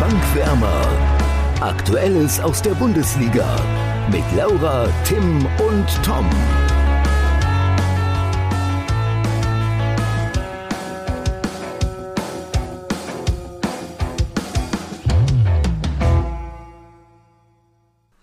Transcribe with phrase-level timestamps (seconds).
[0.00, 0.86] Bankwärmer.
[1.60, 3.56] Aktuelles aus der Bundesliga
[4.10, 6.28] mit Laura, Tim und Tom.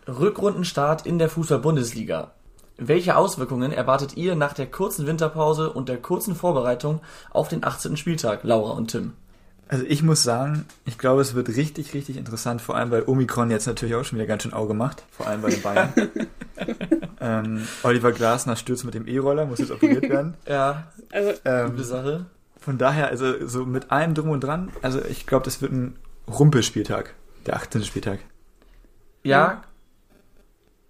[0.07, 2.31] Rückrundenstart in der Fußball-Bundesliga.
[2.77, 6.99] Welche Auswirkungen erwartet ihr nach der kurzen Winterpause und der kurzen Vorbereitung
[7.29, 7.95] auf den 18.
[7.95, 9.13] Spieltag, Laura und Tim?
[9.71, 13.49] Also ich muss sagen, ich glaube, es wird richtig, richtig interessant, vor allem weil Omikron
[13.51, 15.93] jetzt natürlich auch schon wieder ganz schön Auge macht, vor allem bei den Bayern.
[17.21, 20.33] ähm, Oliver Glasner stürzt mit dem E-Roller, muss jetzt operiert werden.
[20.45, 22.25] Ja, Also, Ähm, gute Sache.
[22.59, 25.95] von daher, also so mit allem drum und dran, also ich glaube, das wird ein
[26.27, 27.13] Rumpelspieltag,
[27.45, 27.85] der 18.
[27.85, 28.19] Spieltag.
[29.23, 29.63] Ja.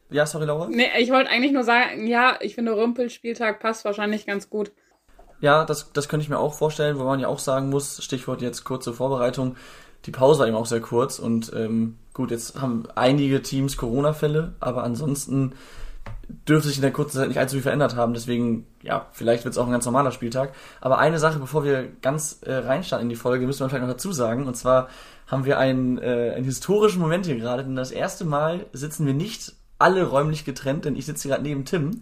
[0.10, 0.70] Ja, sorry, Laura.
[0.70, 4.72] nee, ich wollte eigentlich nur sagen, ja, ich finde Rümpelspieltag passt wahrscheinlich ganz gut.
[5.42, 8.42] Ja, das, das könnte ich mir auch vorstellen, wo man ja auch sagen muss, Stichwort
[8.42, 9.56] jetzt kurze Vorbereitung,
[10.06, 14.54] die Pause war eben auch sehr kurz und ähm, gut, jetzt haben einige Teams Corona-Fälle,
[14.60, 15.54] aber ansonsten
[16.48, 19.54] dürfte sich in der kurzen Zeit nicht allzu viel verändert haben, deswegen, ja, vielleicht wird
[19.54, 20.54] es auch ein ganz normaler Spieltag.
[20.80, 23.92] Aber eine Sache, bevor wir ganz äh, reinstarten in die Folge, müssen wir vielleicht noch
[23.92, 24.88] dazu sagen, und zwar
[25.28, 29.14] haben wir einen, äh, einen historischen Moment hier gerade, denn das erste Mal sitzen wir
[29.14, 32.02] nicht alle räumlich getrennt, denn ich sitze gerade neben Tim,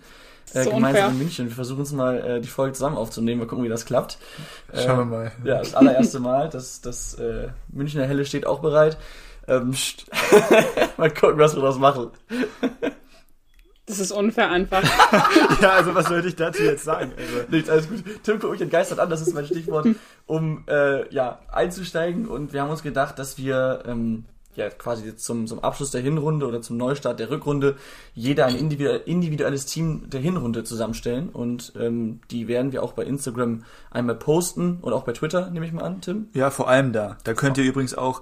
[0.53, 1.08] äh, So gemeinsam unfair.
[1.09, 1.47] in München.
[1.47, 4.17] Wir versuchen uns mal äh, die Folge zusammen aufzunehmen, mal gucken, wie das klappt.
[4.73, 5.31] Äh, Schauen wir mal.
[5.44, 6.50] Ja, das allererste Mal.
[6.50, 8.97] Das, das äh, Münchner Helle steht auch bereit.
[9.47, 9.73] Ähm,
[10.97, 12.11] mal gucken, was wir das machen.
[13.86, 14.83] Das ist unfair einfach.
[15.61, 17.11] Ja, also was sollte ich dazu jetzt sagen?
[17.17, 18.03] Also, Nichts, alles gut.
[18.23, 19.88] Tim guckt mich entgeistert an, das ist mein Stichwort,
[20.25, 22.27] um äh, ja, einzusteigen.
[22.27, 24.25] Und wir haben uns gedacht, dass wir ähm,
[24.59, 27.77] ja quasi zum, zum Abschluss der Hinrunde oder zum Neustart der Rückrunde
[28.13, 31.29] jeder ein individu- individuelles Team der Hinrunde zusammenstellen.
[31.29, 35.65] Und ähm, die werden wir auch bei Instagram einmal posten und auch bei Twitter, nehme
[35.65, 36.27] ich mal an, Tim.
[36.33, 37.17] ja, vor allem da.
[37.23, 38.21] Da könnt ihr übrigens auch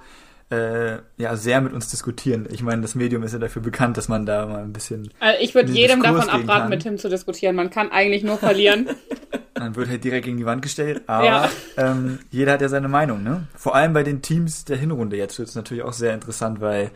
[0.49, 2.47] äh, ja sehr mit uns diskutieren.
[2.51, 5.41] Ich meine, das Medium ist ja dafür bekannt, dass man da mal ein bisschen Also
[5.41, 6.69] ich würde jedem Diskurs davon abraten, kann.
[6.69, 7.55] mit Tim zu diskutieren.
[7.55, 8.89] Man kann eigentlich nur verlieren.
[9.59, 11.49] Man wird halt direkt gegen die Wand gestellt, aber Ja.
[11.77, 13.47] ähm, jeder hat ja seine Meinung, ne?
[13.55, 16.91] Vor allem bei den Teams der Hinrunde jetzt wird es natürlich auch sehr interessant, weil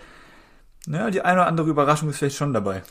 [0.85, 2.83] naja, die eine oder andere Überraschung ist vielleicht schon dabei.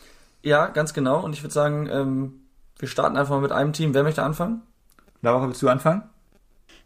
[0.42, 1.22] Ja, ganz genau.
[1.24, 2.40] Und ich würde sagen, ähm,
[2.80, 3.94] wir starten einfach mal mit einem Team.
[3.94, 4.62] Wer möchte anfangen?
[5.22, 6.02] Laura, willst du anfangen?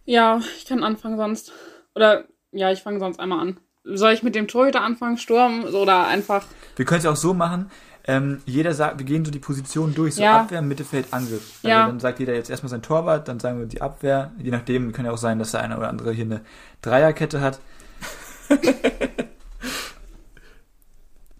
[0.04, 1.52] ja, ich kann anfangen sonst.
[1.94, 3.56] Oder, ja, ich fange sonst einmal an.
[3.84, 6.44] Soll ich mit dem Torhüter anfangen, Sturm oder einfach...
[6.76, 7.70] Wir können es ja auch so machen,
[8.06, 10.40] ähm, jeder sagt, wir gehen so die Position durch, so Ja.
[10.40, 11.42] Abwehr, Mittelfeld, Angriff.
[11.62, 11.86] Also Ja.
[11.86, 15.04] dann sagt jeder jetzt erstmal sein Torwart, dann sagen wir die Abwehr, je nachdem, kann
[15.06, 16.40] ja auch sein, dass der eine oder andere hier eine
[16.82, 17.60] Dreierkette hat.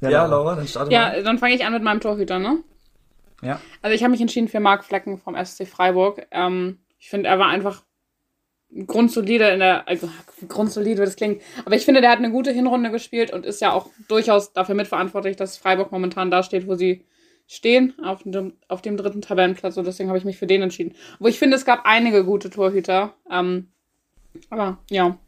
[0.01, 1.23] Ja, Laura, dann starte Ja, mal.
[1.23, 2.59] dann fange ich an mit meinem Torhüter, ne?
[3.41, 3.59] Ja.
[3.81, 6.27] Also ich habe mich entschieden für Marc Flecken vom SC Freiburg.
[6.31, 7.83] Ähm, ich finde, er war einfach
[8.87, 10.09] grundsolide in der, also
[10.49, 11.43] grundsolide, wie das klingt.
[11.65, 14.75] Aber ich finde, der hat eine gute Hinrunde gespielt und ist ja auch durchaus dafür
[14.75, 17.05] mitverantwortlich, dass Freiburg momentan da steht, wo sie
[17.47, 19.77] stehen, auf dem, auf dem dritten Tabellenplatz.
[19.77, 20.95] Und deswegen habe ich mich für den entschieden.
[21.19, 23.15] Wo ich finde, es gab einige gute Torhüter.
[23.31, 23.69] Ähm,
[24.51, 25.19] aber ja.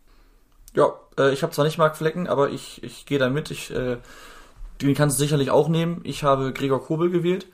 [0.75, 3.51] Ja, äh, ich habe zwar nicht Marc Flecken, aber ich, ich gehe da mit.
[3.51, 3.99] Ich, äh,
[4.83, 6.01] den kannst du sicherlich auch nehmen.
[6.05, 7.47] Ich habe Gregor Kobel gewählt.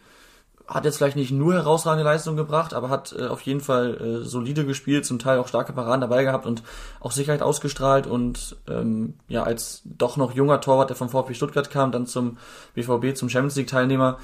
[0.73, 4.25] Hat jetzt vielleicht nicht nur herausragende Leistung gebracht, aber hat äh, auf jeden Fall äh,
[4.25, 6.63] solide gespielt, zum Teil auch starke Paraden dabei gehabt und
[6.99, 11.69] auch Sicherheit ausgestrahlt und ähm, ja, als doch noch junger Torwart, der vom VfB Stuttgart
[11.69, 12.39] kam, dann zum
[12.75, 14.19] BVB, zum Champions League Teilnehmer,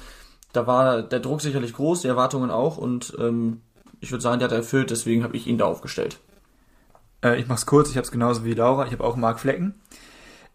[0.51, 3.61] da war der Druck sicherlich groß, die Erwartungen auch und ähm,
[3.99, 6.17] ich würde sagen, der hat er erfüllt, deswegen habe ich ihn da aufgestellt.
[7.23, 9.75] Äh, ich mach's kurz, ich habe es genauso wie Laura, ich habe auch Marc Flecken.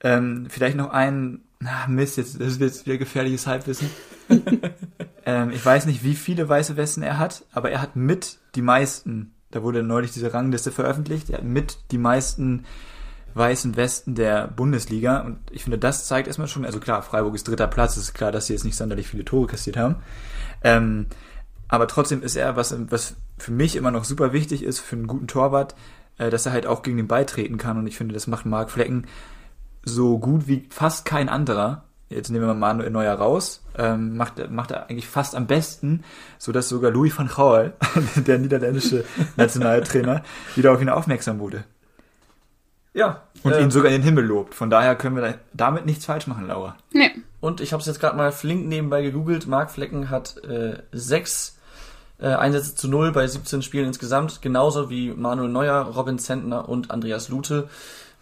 [0.01, 3.91] Ähm, vielleicht noch ein, na Mist, jetzt, das ist jetzt wieder gefährliches Halbwissen.
[5.27, 8.63] ähm, ich weiß nicht, wie viele weiße Westen er hat, aber er hat mit die
[8.63, 12.65] meisten, da wurde neulich diese Rangliste veröffentlicht, er hat mit die meisten
[13.35, 17.49] weißen Westen der Bundesliga und ich finde, das zeigt erstmal schon, also klar, Freiburg ist
[17.49, 19.97] dritter Platz, ist klar, dass sie jetzt nicht sonderlich viele Tore kassiert haben.
[20.63, 21.07] Ähm,
[21.69, 25.07] aber trotzdem ist er, was, was für mich immer noch super wichtig ist, für einen
[25.07, 25.75] guten Torwart,
[26.19, 27.79] äh, dass er halt auch gegen den Ball treten kann.
[27.79, 29.07] Und ich finde, das macht Marc Flecken
[29.85, 31.85] so gut wie fast kein anderer.
[32.09, 33.63] Jetzt nehmen wir mal Manuel Neuer raus.
[33.77, 36.05] Ähm, macht, macht er eigentlich fast am besten,
[36.39, 37.75] so dass sogar Louis van Gaal,
[38.17, 39.05] der niederländische
[39.37, 40.23] Nationaltrainer,
[40.55, 41.65] wieder auf ihn aufmerksam wurde.
[42.93, 43.23] Ja.
[43.43, 44.55] Und äh, ihn sogar in den Himmel lobt.
[44.55, 46.77] Von daher können wir da damit nichts falsch machen, Laura.
[46.93, 47.11] Nee.
[47.41, 49.47] Und ich habe es jetzt gerade mal flink nebenbei gegoogelt.
[49.47, 51.59] Marc Flecken hat äh, sechs
[52.19, 56.91] äh, Einsätze zu null bei 17 Spielen insgesamt, genauso wie Manuel Neuer, Robin Zentner und
[56.91, 57.69] Andreas Lute.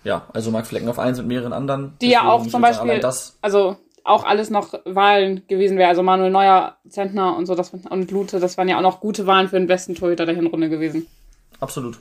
[0.04, 1.94] Ja, also Marc Flecken auf eins mit mehreren anderen.
[2.00, 5.88] Die ja auch zum Beispiel, Das, also auch alles noch Wahlen gewesen wäre.
[5.88, 9.26] Also Manuel Neuer, Zentner und so das, und Lute, das waren ja auch noch gute
[9.28, 11.06] Wahlen für den besten Torhüter der Hinrunde gewesen.
[11.60, 11.98] absolut.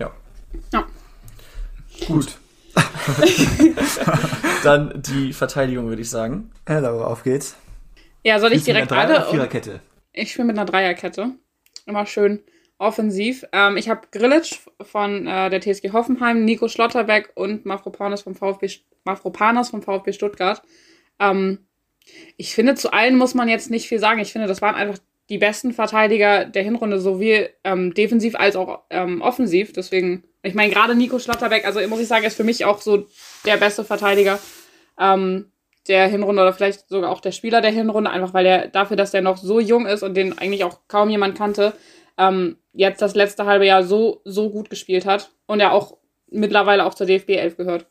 [0.00, 0.10] Ja.
[0.72, 0.84] Ja.
[2.08, 2.36] Gut.
[4.64, 6.50] Dann die Verteidigung, würde ich sagen.
[6.68, 7.56] Ja, Laura, auf geht's.
[8.22, 9.22] Ja, soll ich Spielst direkt mit einer Drei- alle?
[9.24, 9.80] oder Viererkette?
[10.12, 11.30] Ich spiele mit einer Dreierkette.
[11.86, 12.40] Immer schön
[12.80, 13.44] offensiv.
[13.52, 18.68] Ähm, ich habe Grillitsch von äh, der TSG Hoffenheim, Nico Schlotterbeck und Mafropanos vom VfB,
[19.04, 20.62] Mafropanos vom VfB Stuttgart.
[21.18, 21.66] Ähm,
[22.36, 24.20] ich finde, zu allen muss man jetzt nicht viel sagen.
[24.20, 24.98] Ich finde, das waren einfach
[25.28, 29.72] die besten Verteidiger der Hinrunde, sowohl ähm, defensiv als auch ähm, offensiv.
[29.72, 33.06] Deswegen, ich meine, gerade Nico Schlotterbeck, also muss ich sagen, ist für mich auch so
[33.44, 34.40] der beste Verteidiger
[34.98, 35.52] ähm,
[35.86, 39.14] der Hinrunde oder vielleicht sogar auch der Spieler der Hinrunde, einfach weil er dafür, dass
[39.14, 41.74] er noch so jung ist und den eigentlich auch kaum jemand kannte,
[42.20, 45.96] ähm, jetzt das letzte halbe Jahr so, so gut gespielt hat und er auch
[46.30, 47.86] mittlerweile auch zur DFB 11 gehört.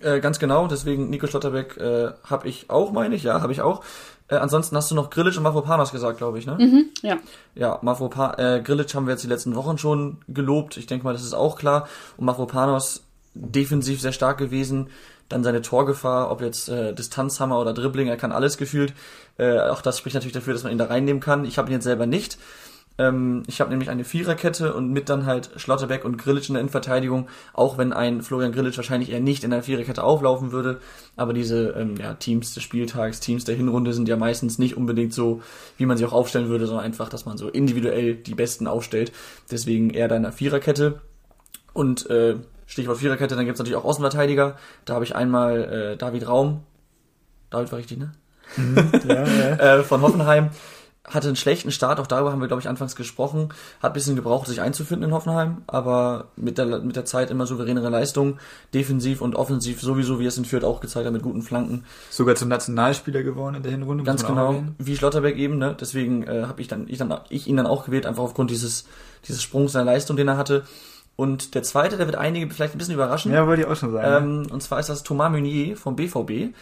[0.00, 3.62] Äh, ganz genau, deswegen Nico Schlotterbeck äh, habe ich auch, meine ich, ja, habe ich
[3.62, 3.84] auch.
[4.28, 6.56] Äh, ansonsten hast du noch Grillic und Mavropanos gesagt, glaube ich, ne?
[6.58, 7.18] Mhm, ja.
[7.54, 10.76] Ja, Mavropa äh, Grillic haben wir jetzt die letzten Wochen schon gelobt.
[10.76, 11.88] Ich denke mal, das ist auch klar.
[12.16, 14.90] Und Mavropanos defensiv sehr stark gewesen.
[15.28, 18.92] Dann seine Torgefahr, ob jetzt äh, Distanzhammer oder Dribbling, er kann alles gefühlt.
[19.38, 21.44] Äh, auch das spricht natürlich dafür, dass man ihn da reinnehmen kann.
[21.44, 22.38] Ich habe ihn jetzt selber nicht.
[22.98, 26.60] Ähm, ich habe nämlich eine Viererkette und mit dann halt Schlotterbeck und Grillic in der
[26.60, 30.80] Innenverteidigung, auch wenn ein Florian Grillic wahrscheinlich eher nicht in der Viererkette auflaufen würde.
[31.16, 35.14] Aber diese ähm, ja, Teams des Spieltags, Teams der Hinrunde sind ja meistens nicht unbedingt
[35.14, 35.42] so,
[35.78, 39.12] wie man sie auch aufstellen würde, sondern einfach, dass man so individuell die Besten aufstellt.
[39.50, 41.00] Deswegen eher da in der Viererkette.
[41.72, 42.36] Und äh,
[42.66, 44.56] Stichwort Viererkette, dann gibt's natürlich auch Außenverteidiger.
[44.84, 46.62] Da habe ich einmal äh, David Raum.
[47.50, 48.12] David war richtig, ne?
[49.08, 49.56] Ja, ja.
[49.78, 50.50] äh, von Hoffenheim.
[51.04, 53.48] Hatte einen schlechten Start, auch darüber haben wir, glaube ich, anfangs gesprochen.
[53.82, 57.44] Hat ein bisschen gebraucht, sich einzufinden in Hoffenheim, aber mit der, mit der Zeit immer
[57.44, 58.38] souveränere Leistung,
[58.72, 61.84] defensiv und offensiv sowieso, wie es in Fürth auch gezeigt hat, mit guten Flanken.
[62.08, 64.04] Sogar zum Nationalspieler geworden in der Hinrunde.
[64.04, 65.76] Ganz genau, wie Schlotterbeck eben, ne?
[65.78, 68.86] Deswegen äh, habe ich dann, ich dann, ich ihn dann auch gewählt, einfach aufgrund dieses,
[69.26, 70.62] dieses Sprungs seiner Leistung, den er hatte.
[71.16, 73.32] Und der zweite, der wird einige vielleicht ein bisschen überraschen.
[73.32, 74.44] Ja, wollte ich auch schon sagen.
[74.44, 76.54] Ähm, und zwar ist das Thomas Meunier vom BVB.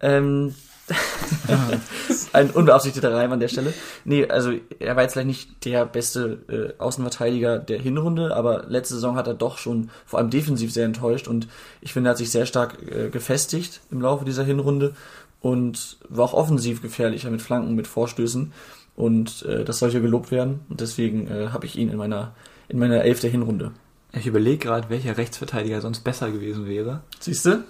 [0.00, 0.54] Ähm,
[2.32, 3.72] ein unbeabsichtigter Reim an der Stelle.
[4.04, 8.94] Nee, also er war jetzt vielleicht nicht der beste äh, Außenverteidiger der Hinrunde, aber letzte
[8.94, 11.48] Saison hat er doch schon vor allem defensiv sehr enttäuscht und
[11.80, 14.94] ich finde, er hat sich sehr stark äh, gefestigt im Laufe dieser Hinrunde
[15.40, 18.52] und war auch offensiv gefährlicher mit Flanken, mit Vorstößen
[18.96, 22.34] und äh, das sollte gelobt werden und deswegen äh, habe ich ihn in meiner
[22.68, 23.72] in meiner Elf der Hinrunde.
[24.14, 27.02] ich überlege gerade, welcher Rechtsverteidiger sonst besser gewesen wäre.
[27.20, 27.64] Siehst du?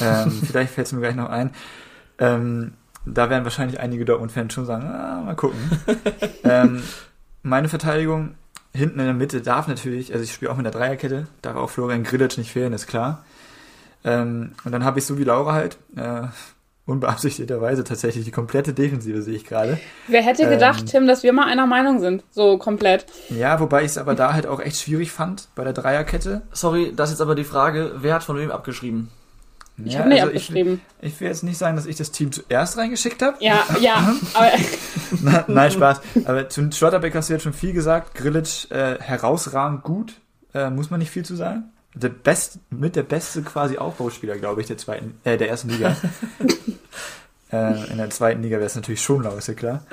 [0.00, 1.50] Ähm, vielleicht fällt es mir gleich noch ein.
[2.18, 2.72] Ähm,
[3.06, 5.58] da werden wahrscheinlich einige Dortmund-Fans schon sagen, ah, mal gucken.
[6.44, 6.82] ähm,
[7.42, 8.34] meine Verteidigung
[8.74, 11.70] hinten in der Mitte darf natürlich, also ich spiele auch mit der Dreierkette, darf auch
[11.70, 13.24] Florian Grillitsch nicht fehlen, ist klar.
[14.04, 16.22] Ähm, und dann habe ich so wie Laura halt, äh,
[16.86, 19.78] unbeabsichtigterweise tatsächlich die komplette Defensive sehe ich gerade.
[20.06, 20.50] Wer hätte Ähm.
[20.50, 22.24] gedacht, Tim, dass wir mal einer Meinung sind?
[22.30, 23.04] So komplett.
[23.28, 26.42] Ja, wobei ich es aber da halt auch echt schwierig fand bei der Dreierkette.
[26.52, 29.10] Sorry, das ist jetzt aber die Frage, wer hat von wem abgeschrieben?
[29.84, 30.80] Ich ja, habe nicht also abgeschrieben.
[31.00, 33.36] Ich, ich will jetzt nicht sagen, dass ich das Team zuerst reingeschickt habe.
[33.40, 34.14] Ja, ja,
[35.22, 36.00] Na, Nein, Spaß.
[36.24, 38.14] Aber zu Schlotterbeck hast du jetzt schon viel gesagt.
[38.14, 40.14] Grillitsch äh, herausragend gut.
[40.52, 41.70] Äh, muss man nicht viel zu sagen.
[41.94, 45.96] Der best, mit der beste quasi Aufbauspieler, glaube ich, der zweiten, äh, der ersten Liga.
[47.52, 49.84] äh, in der zweiten Liga wäre es natürlich schon lau, ist ja klar.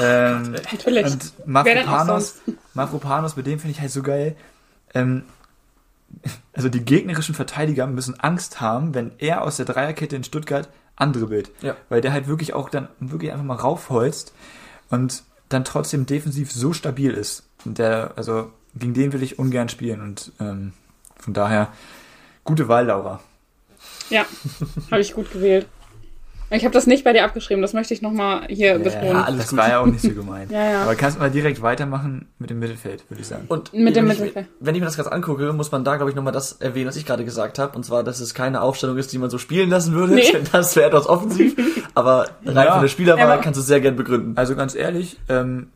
[0.00, 1.06] ähm, natürlich.
[1.06, 2.36] und Mafropanos,
[2.74, 4.36] Mafropanos, mit dem finde ich halt so geil.
[4.94, 5.24] Ähm,
[6.52, 11.50] also die gegnerischen Verteidiger müssen Angst haben, wenn er aus der Dreierkette in Stuttgart andribbelt.
[11.60, 11.76] Ja.
[11.88, 14.32] Weil der halt wirklich auch dann wirklich einfach mal raufholzt
[14.90, 17.44] und dann trotzdem defensiv so stabil ist.
[17.64, 20.72] Und der, also gegen den will ich ungern spielen und ähm,
[21.16, 21.72] von daher
[22.44, 23.20] gute Wahl, Laura.
[24.10, 24.24] Ja,
[24.90, 25.66] habe ich gut gewählt.
[26.48, 29.16] Ich habe das nicht bei dir abgeschrieben, das möchte ich nochmal hier betonen.
[29.16, 29.58] alles das gut.
[29.58, 30.52] war ja auch nicht so gemeint.
[30.52, 30.82] Ja, ja.
[30.84, 33.46] Aber kannst du mal direkt weitermachen mit dem Mittelfeld, würde ich sagen.
[33.48, 34.46] Und Mit dem wenn ich, Mittelfeld.
[34.60, 36.96] wenn ich mir das gerade angucke, muss man da, glaube ich, nochmal das erwähnen, was
[36.96, 37.76] ich gerade gesagt habe.
[37.76, 40.14] Und zwar, dass es keine Aufstellung ist, die man so spielen lassen würde.
[40.14, 40.22] Nee.
[40.52, 41.56] Das wäre etwas offensiv.
[41.94, 42.72] Aber rein Ja.
[42.74, 44.36] von der Spielerwahl kannst du es sehr gern begründen.
[44.36, 45.68] Also ganz ehrlich, ähm,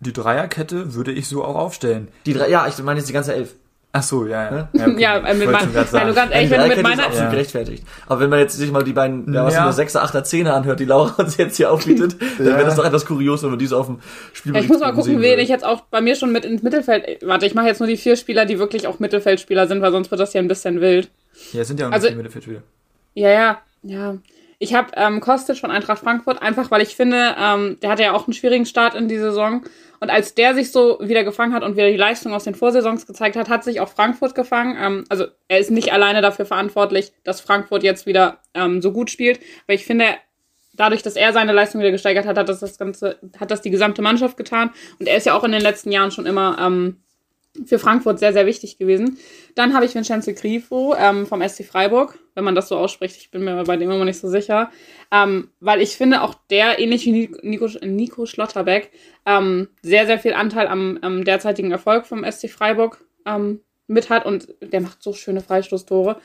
[0.00, 2.08] die Dreierkette würde ich so auch aufstellen.
[2.26, 3.54] Die drei, ja, ich meine jetzt die ganze Elf.
[3.98, 4.50] Ach so, ja, ja.
[4.50, 4.68] Ne?
[4.74, 5.00] Ja, okay.
[5.00, 7.30] Ja, äh, mit mein, du ganz ehrlich, wenn du mit Dreierkette ist meiner, absolut Ja.
[7.30, 7.84] gerechtfertigt.
[8.06, 9.60] Aber wenn man jetzt sich mal die beiden, ja, was Ja.
[9.60, 12.52] sind das, Sechser, Achter, Zehner anhört, die Laura uns jetzt hier aufbietet, dann Ja.
[12.56, 14.02] wäre das doch etwas kurios, wenn man diese auf dem ja,
[14.34, 17.22] Spielbericht ich muss mal gucken, wen ich jetzt auch bei mir schon mit ins Mittelfeld.
[17.24, 20.10] Warte, ich mache jetzt nur die vier Spieler, die wirklich auch Mittelfeldspieler sind, weil sonst
[20.10, 21.08] wird das ja ein bisschen wild.
[21.52, 22.62] Ja, es sind ja auch Also- Mittelfeldspieler.
[23.14, 24.16] Ja, ja, ja.
[24.58, 28.12] Ich habe ähm, Kostic von Eintracht Frankfurt, einfach weil ich finde, ähm, der hatte ja
[28.12, 29.62] auch einen schwierigen Start in die Saison.
[30.00, 33.06] Und als der sich so wieder gefangen hat und wieder die Leistung aus den Vorsaisons
[33.06, 34.76] gezeigt hat, hat sich auch Frankfurt gefangen.
[34.80, 39.10] Ähm, also er ist nicht alleine dafür verantwortlich, dass Frankfurt jetzt wieder ähm, so gut
[39.10, 39.40] spielt.
[39.66, 40.06] Weil ich finde,
[40.74, 43.70] dadurch, dass er seine Leistung wieder gesteigert hat, hat das, das Ganze, hat das die
[43.70, 44.70] gesamte Mannschaft getan.
[44.98, 47.02] Und er ist ja auch in den letzten Jahren schon immer ähm,
[47.64, 49.18] für Frankfurt sehr, sehr wichtig gewesen.
[49.54, 53.16] Dann habe ich Vincenzo Grifo ähm, vom SC Freiburg, wenn man das so ausspricht.
[53.16, 54.70] Ich bin mir bei dem immer nicht so sicher.
[55.10, 58.90] Ähm, weil ich finde, auch der, ähnlich wie Nico, Nico Schlotterbeck,
[59.24, 64.26] ähm, sehr, sehr viel Anteil am, am derzeitigen Erfolg vom SC Freiburg ähm, mit hat.
[64.26, 66.20] Und der macht so schöne Freistoßtore.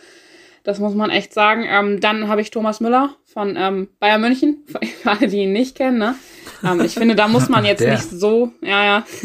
[0.64, 1.66] Das muss man echt sagen.
[1.68, 4.64] Ähm, dann habe ich Thomas Müller von ähm, Bayern München,
[5.02, 5.98] für alle, die ihn nicht kennen.
[5.98, 6.16] Ne?
[6.64, 9.06] Ähm, ich finde, da muss man jetzt nicht so, ja, ja.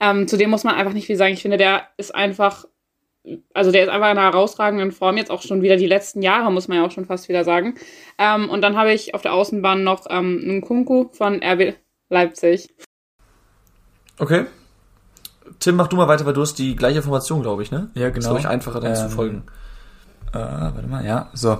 [0.00, 1.34] ähm, zu dem muss man einfach nicht viel sagen.
[1.34, 2.64] Ich finde, der ist einfach,
[3.54, 6.52] also der ist einfach in einer herausragenden Form, jetzt auch schon wieder die letzten Jahre,
[6.52, 7.74] muss man ja auch schon fast wieder sagen.
[8.18, 11.74] Ähm, und dann habe ich auf der Außenbahn noch ähm, einen Kunku von RB
[12.10, 12.68] Leipzig.
[14.18, 14.46] Okay.
[15.58, 17.90] Tim, mach du mal weiter, weil du hast die gleiche Formation, glaube ich, ne?
[17.94, 18.18] Ja, genau.
[18.18, 19.42] Ist, glaube ich, einfacher dann zu Ähm, folgen.
[20.32, 21.58] Äh, warte mal, ja, so.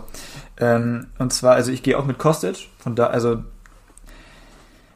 [0.58, 2.68] Ähm, und zwar, also ich gehe auch mit Kostic.
[2.78, 3.44] Von da, also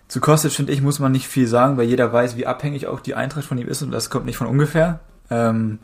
[0.08, 3.00] zu Kostic finde ich, muss man nicht viel sagen, weil jeder weiß, wie abhängig auch
[3.00, 5.00] die Eintracht von ihm ist und das kommt nicht von ungefähr.
[5.30, 5.78] Ähm,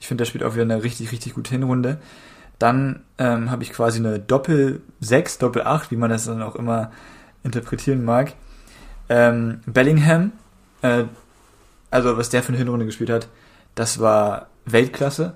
[0.00, 1.98] ich finde, der spielt auch wieder eine richtig, richtig gute Hinrunde.
[2.58, 6.90] Dann ähm, habe ich quasi eine Doppel-6, Doppel-8, wie man das dann auch immer
[7.42, 8.32] interpretieren mag.
[9.08, 10.32] Ähm, Bellingham,
[10.80, 11.04] äh,
[11.90, 13.28] also was der für eine Hinrunde gespielt hat,
[13.74, 15.34] das war Weltklasse.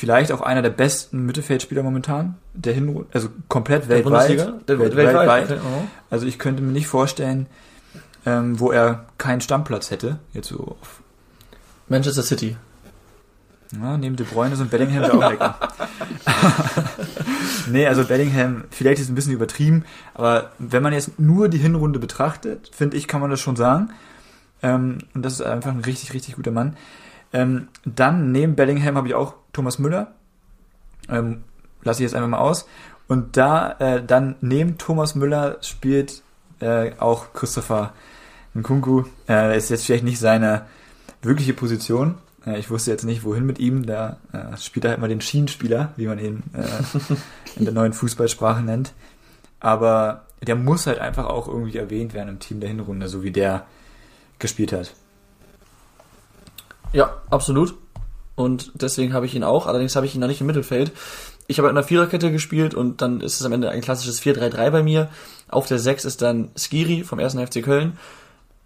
[0.00, 2.36] Vielleicht auch einer der besten Mittelfeldspieler momentan.
[2.54, 4.30] Der Hinrunde, also komplett Der weltweit.
[4.66, 5.50] Der, Welt- weltweit.
[5.50, 5.60] weltweit.
[5.62, 5.82] Oh.
[6.08, 7.48] Also ich könnte mir nicht vorstellen,
[8.24, 10.18] ähm, wo er keinen Stammplatz hätte.
[10.32, 11.02] Jetzt so auf,
[11.90, 12.56] Manchester City.
[13.78, 15.58] ja, neben De Bruyne und Bellingham wäre auch lecker.
[17.70, 21.58] nee, also Bellingham, vielleicht ist es ein bisschen übertrieben, aber wenn man jetzt nur die
[21.58, 23.90] Hinrunde betrachtet, finde ich, kann man das schon sagen.
[24.62, 26.78] Ähm, und das ist einfach ein richtig, richtig guter Mann.
[27.34, 30.14] Ähm, dann neben Bellingham habe ich auch Thomas Müller.
[31.08, 31.44] Ähm,
[31.82, 32.66] lasse ich jetzt einfach mal aus.
[33.08, 36.22] Und da, äh, dann neben Thomas Müller spielt
[36.60, 37.92] äh, auch Christopher
[38.54, 39.04] Nkunku.
[39.28, 40.66] Äh, ist jetzt vielleicht nicht seine
[41.22, 42.16] wirkliche Position.
[42.46, 43.86] Äh, ich wusste jetzt nicht, wohin mit ihm.
[43.86, 47.92] Da äh, spielt er halt mal den Schienenspieler, wie man ihn äh, in der neuen
[47.92, 48.92] Fußballsprache nennt.
[49.58, 53.30] Aber der muss halt einfach auch irgendwie erwähnt werden im Team der Hinrunde, so wie
[53.30, 53.66] der
[54.38, 54.94] gespielt hat.
[56.92, 57.74] Ja, absolut.
[58.40, 59.66] Und deswegen habe ich ihn auch.
[59.66, 60.92] Allerdings habe ich ihn noch nicht im Mittelfeld.
[61.46, 64.70] Ich habe in einer Viererkette gespielt und dann ist es am Ende ein klassisches 4-3-3
[64.70, 65.08] bei mir.
[65.48, 67.34] Auf der 6 ist dann Skiri vom 1.
[67.34, 67.98] FC Köln.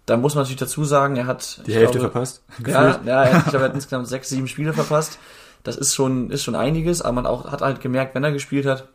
[0.05, 2.43] Da muss man natürlich dazu sagen, er hat Die Hälfte glaube, verpasst.
[2.65, 5.17] Ja, ja, er- ich glaube, er hat insgesamt sechs, sieben Spiele verpasst.
[5.63, 8.67] Das ist schon, ist schon einiges, aber man auch, hat halt gemerkt, wenn er gespielt
[8.67, 8.87] hat,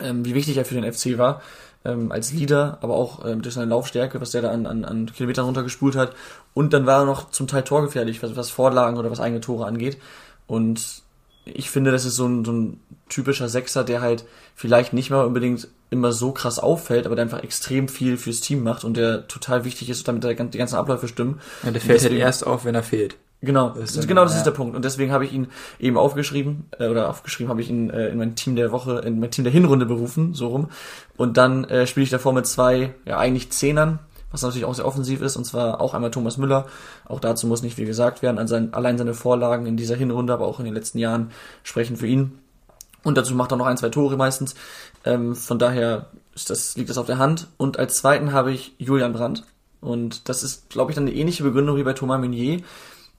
[0.00, 1.42] ähm, wie wichtig er für den FC war,
[1.88, 5.06] ähm, als Leader, aber auch ähm, durch seine Laufstärke, was der da an, an, an
[5.06, 6.12] Kilometern runtergespult hat.
[6.54, 9.66] Und dann war er noch zum Teil torgefährlich, was, was Vorlagen oder was eigene Tore
[9.66, 9.98] angeht.
[10.46, 11.02] Und
[11.44, 15.24] ich finde, das ist so ein, so ein typischer Sechser, der halt vielleicht nicht mal
[15.24, 19.26] unbedingt immer so krass auffällt, aber der einfach extrem viel fürs Team macht und der
[19.28, 21.40] total wichtig ist, damit die ganzen Abläufe stimmen.
[21.62, 23.16] Ja, der fällt halt erst auf, wenn er fehlt.
[23.40, 24.38] Genau, ist genau das ja.
[24.38, 24.74] ist der Punkt.
[24.74, 25.46] Und deswegen habe ich ihn
[25.78, 29.20] eben aufgeschrieben, äh, oder aufgeschrieben habe ich ihn äh, in mein Team der Woche, in
[29.20, 30.70] mein Team der Hinrunde berufen, so rum.
[31.16, 34.00] Und dann äh, spiele ich davor mit zwei, ja eigentlich Zehnern,
[34.32, 36.66] was natürlich auch sehr offensiv ist, und zwar auch einmal Thomas Müller.
[37.04, 38.38] Auch dazu muss nicht viel gesagt werden.
[38.38, 41.30] An sein, allein seine Vorlagen in dieser Hinrunde, aber auch in den letzten Jahren
[41.62, 42.38] sprechen für ihn.
[43.04, 44.56] Und dazu macht er noch ein, zwei Tore meistens.
[45.04, 47.46] Ähm, von daher ist das, liegt das auf der Hand.
[47.56, 49.44] Und als zweiten habe ich Julian Brandt.
[49.80, 52.62] Und das ist, glaube ich, dann eine ähnliche Begründung wie bei Thomas Meunier.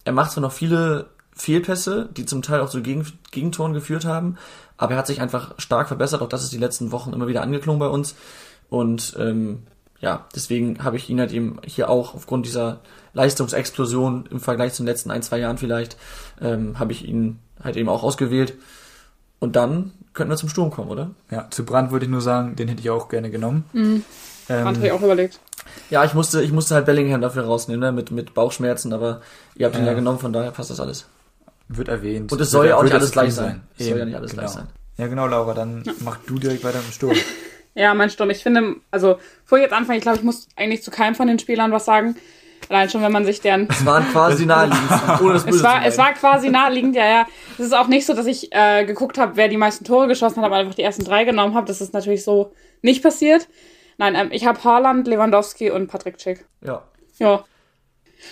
[0.06, 4.38] Er macht zwar noch viele Fehlpässe, die zum Teil auch zu Gegen Gegentoren geführt haben,
[4.78, 6.22] aber er hat sich einfach stark verbessert.
[6.22, 8.16] Auch das ist die letzten Wochen immer wieder angeklungen bei uns.
[8.70, 9.64] Und ähm,
[10.00, 12.80] ja, deswegen habe ich ihn halt eben hier auch aufgrund dieser
[13.14, 15.98] Leistungsexplosion im Vergleich zu den letzten ein, zwei Jahren vielleicht,
[16.42, 18.54] ähm, habe ich ihn halt eben auch ausgewählt.
[19.40, 21.12] Und dann könnten wir zum Sturm kommen, oder?
[21.32, 23.66] Ja, zu Brand wollte ich nur sagen, den hätte ich auch gerne genommen.
[23.74, 24.04] Mhm.
[24.50, 25.40] Ähm, Hatte ich auch überlegt.
[25.90, 27.92] Ja, ich musste, ich musste halt Bellingham dafür rausnehmen, ne?
[27.92, 29.22] mit, mit Bauchschmerzen, aber
[29.56, 29.92] ihr habt ihn Ja.
[29.92, 31.08] ja genommen, von daher passt das alles.
[31.68, 32.32] wird erwähnt.
[32.32, 33.62] Und es soll ja auch nicht alles gleich sein.
[33.78, 34.44] Es soll ja nicht alles genau.
[34.44, 34.68] gleich sein.
[34.98, 37.16] Ja, genau, Laura, dann mach du direkt weiter im Sturm.
[37.76, 38.30] Ja, mein Sturm.
[38.32, 41.28] Ich finde, also, bevor ich jetzt anfange, ich glaube, ich muss eigentlich zu keinem von
[41.28, 42.16] den Spielern was sagen.
[42.68, 45.82] Allein schon, wenn man sich deren Es waren quasi naheliegend, ohne das Böse Es war,
[45.84, 47.28] zu es war quasi naheliegend, ja, ja.
[47.58, 50.38] Es ist auch nicht so, dass ich äh, geguckt habe, wer die meisten Tore geschossen
[50.38, 51.68] hat, aber einfach die ersten drei genommen habe.
[51.68, 53.48] Das ist natürlich so nicht passiert.
[54.00, 56.46] Nein, ähm, ich habe Haaland, Lewandowski und Patrick Schick.
[56.62, 56.84] Ja.
[57.20, 57.44] Ja.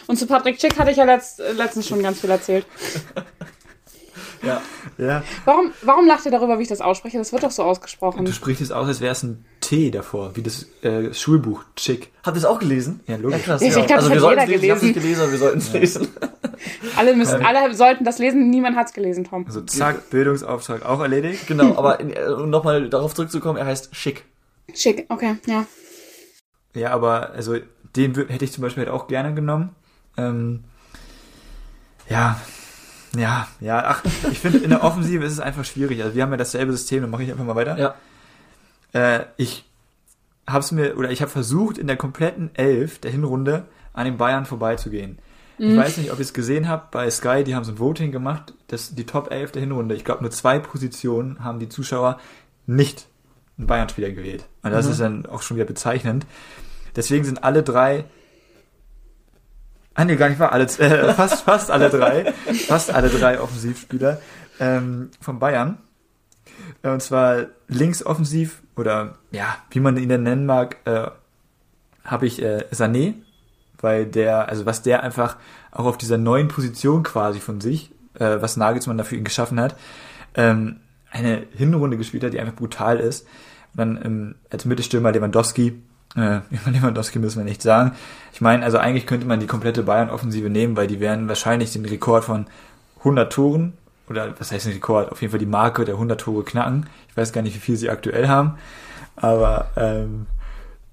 [0.07, 2.65] Und zu Patrick Schick hatte ich ja letzt, äh, letztens schon ganz viel erzählt.
[4.43, 4.61] ja.
[4.97, 5.23] Ja.
[5.45, 7.17] Warum, warum lacht ihr darüber, wie ich das ausspreche?
[7.17, 8.25] Das wird doch so ausgesprochen.
[8.25, 12.11] Du sprichst es aus, als wäre es ein T davor, wie das äh, Schulbuch, Chick.
[12.25, 13.01] Habt ihr es auch gelesen?
[13.05, 13.43] Ja, logisch.
[13.43, 13.61] krass.
[13.61, 14.87] Ich- ich glaub, das also wir hat sollten jeder es lesen.
[14.89, 15.21] Ich gelesen.
[15.21, 16.07] aber wir sollten es lesen.
[16.95, 19.45] Alle, müssen, alle sollten das lesen, niemand hat's gelesen, Tom.
[19.45, 21.45] Also zack, Bildungsauftrag auch erledigt.
[21.45, 24.25] genau, aber äh, um nochmal darauf zurückzukommen, er heißt Schick.
[24.73, 25.65] Schick, okay, ja.
[26.73, 27.57] Ja, aber also
[27.95, 29.75] den hätte ich zum Beispiel halt auch gerne genommen.
[30.17, 30.63] Ähm,
[32.09, 32.39] Ja,
[33.15, 33.83] ja, ja.
[33.85, 36.01] Ach, ich finde, in der Offensive ist es einfach schwierig.
[36.03, 37.77] Also wir haben ja dasselbe System, dann mache ich einfach mal weiter.
[37.77, 37.95] Ja.
[38.93, 39.65] Äh, ich
[40.47, 44.45] hab's mir, oder ich habe versucht, in der kompletten Elf der Hinrunde an den Bayern
[44.45, 45.19] vorbeizugehen.
[45.59, 48.11] Ich weiß nicht, ob ihr es gesehen habt, bei Sky, die haben so ein Voting
[48.11, 49.95] gemacht, das, die Top 11 der Hinrunde.
[49.95, 52.19] Ich glaube, nur zwei Positionen haben die Zuschauer
[52.67, 53.07] nicht
[53.57, 54.45] einen Bayern-Spieler gewählt.
[54.63, 56.25] Und das ist dann auch schon wieder bezeichnend.
[56.95, 58.05] Deswegen sind alle drei
[59.97, 60.51] Ah nee, gar nicht wahr.
[60.51, 62.31] Alle, äh, fast, fast alle drei.
[62.67, 64.21] Fast alle drei Offensivspieler
[64.59, 65.79] ähm, von Bayern.
[66.83, 71.07] Äh, Und zwar links offensiv oder ja, wie man ihn denn nennen mag, äh,
[72.03, 73.15] habe ich äh, Sané,
[73.79, 75.37] weil der, also was der einfach
[75.71, 79.75] auch auf dieser neuen Position quasi von sich, äh, was Nagelsmann dafür ihn geschaffen hat,
[80.35, 80.79] ähm,
[81.11, 83.25] eine Hinrunde gespielt hat, die einfach brutal ist.
[83.73, 85.81] Und dann ähm, als Mittelstürmer Lewandowski,
[86.15, 87.93] äh, über Lewandowski müssen wir nicht sagen.
[88.33, 91.85] Ich meine, also eigentlich könnte man die komplette Bayern-Offensive nehmen, weil die werden wahrscheinlich den
[91.85, 92.47] Rekord von
[92.99, 93.73] 100 Toren,
[94.09, 96.87] oder was heißt den Rekord, auf jeden Fall die Marke der 100 Tore knacken.
[97.09, 98.55] Ich weiß gar nicht, wie viel sie aktuell haben,
[99.15, 100.27] aber ähm,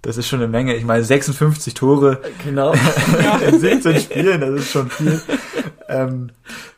[0.02, 0.74] das ist schon eine Menge.
[0.74, 2.74] Ich meine, 56 Tore Genau.
[3.48, 5.20] in 17 Spielen, das ist schon viel.
[5.94, 6.30] Ähm,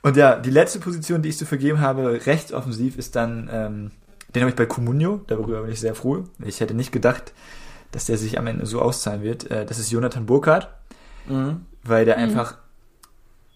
[0.02, 3.90] und ja, die letzte Position, die ich zu vergeben habe, rechtsoffensiv, ist dann, ähm,
[4.34, 6.24] den habe ich bei Comunio, darüber bin ich sehr froh.
[6.44, 7.32] Ich hätte nicht gedacht,
[7.92, 9.50] dass der sich am Ende so auszahlen wird.
[9.50, 10.68] Äh, das ist Jonathan Burkhardt,
[11.28, 11.66] Mhm.
[11.82, 12.56] weil der einfach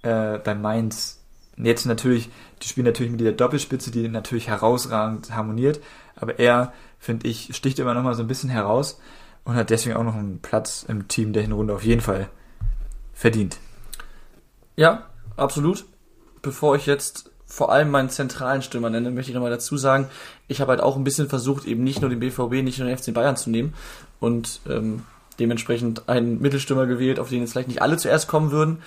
[0.02, 1.20] äh, bei Mainz
[1.56, 2.30] jetzt natürlich,
[2.62, 5.80] die spielen natürlich mit dieser Doppelspitze, die natürlich herausragend harmoniert,
[6.16, 8.98] aber er, finde ich, sticht immer noch mal so ein bisschen heraus
[9.44, 12.28] und hat deswegen auch noch einen Platz im Team der Hinrunde auf jeden Fall
[13.12, 13.58] verdient.
[14.76, 15.09] Ja,
[15.40, 15.84] absolut.
[16.42, 20.08] Bevor ich jetzt vor allem meinen zentralen Stürmer nenne, möchte ich nochmal dazu sagen,
[20.46, 22.96] ich habe halt auch ein bisschen versucht, eben nicht nur den BVB, nicht nur den
[22.96, 23.74] FC Bayern zu nehmen
[24.20, 25.02] und ähm,
[25.40, 28.82] dementsprechend einen Mittelstürmer gewählt, auf den jetzt vielleicht nicht alle zuerst kommen würden,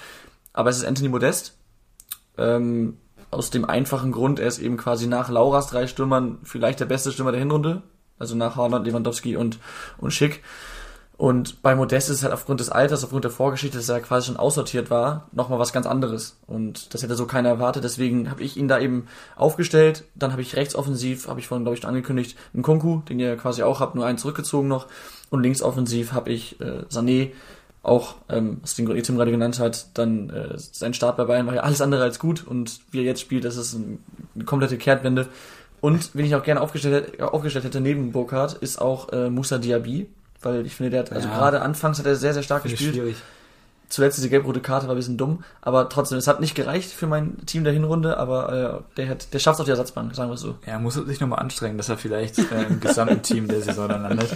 [0.54, 1.58] aber es ist Anthony Modest.
[2.38, 2.98] Ähm,
[3.32, 7.12] aus dem einfachen Grund, er ist eben quasi nach Lauras drei Stürmern vielleicht der beste
[7.12, 7.82] Stürmer der Hinrunde,
[8.18, 9.60] also nach Haaland, Lewandowski und,
[9.98, 10.42] und Schick.
[11.24, 14.28] Und bei Modest ist es halt aufgrund des Alters, aufgrund der Vorgeschichte, dass er quasi
[14.28, 16.36] schon aussortiert war, nochmal was ganz anderes.
[16.48, 17.86] Und das hätte so keiner erwartet.
[17.86, 19.08] Deswegen habe ich ihn da eben
[19.38, 20.04] aufgestellt.
[20.16, 23.38] Dann habe ich rechtsoffensiv, habe ich vorhin, glaube ich, schon angekündigt, einen Kunku, den ihr
[23.38, 24.88] quasi auch habt, nur einen zurückgezogen noch.
[25.30, 27.32] Und linksoffensiv habe ich äh, Sané,
[27.84, 31.56] auch, ähm, was den Tim gerade genannt hat, dann äh, sein Start bei Bayern war
[31.56, 32.46] ja alles andere als gut.
[32.46, 34.04] Und wie er jetzt spielt, das ist ein,
[34.36, 35.28] eine komplette Kehrtwende.
[35.80, 39.58] Und wen ich auch gerne aufgestellt, hätte- aufgestellt hätte neben Burkhardt, ist auch äh, Musa
[39.58, 40.10] Diaby.
[40.44, 41.36] Weil ich finde, der hat, also Ja.
[41.38, 42.96] gerade anfangs hat er sehr, sehr stark Finde gespielt.
[42.96, 43.16] schwierig.
[43.90, 47.06] Zuletzt diese gelb-rote Karte war ein bisschen dumm, aber trotzdem, es hat nicht gereicht für
[47.06, 50.34] mein Team der Hinrunde, aber äh, der hat, der schafft auf die Ersatzbank, sagen wir
[50.36, 50.56] es so.
[50.66, 54.02] Er muss sich nochmal anstrengen, dass er vielleicht äh, im gesamten Team der Saison dann
[54.02, 54.36] landet.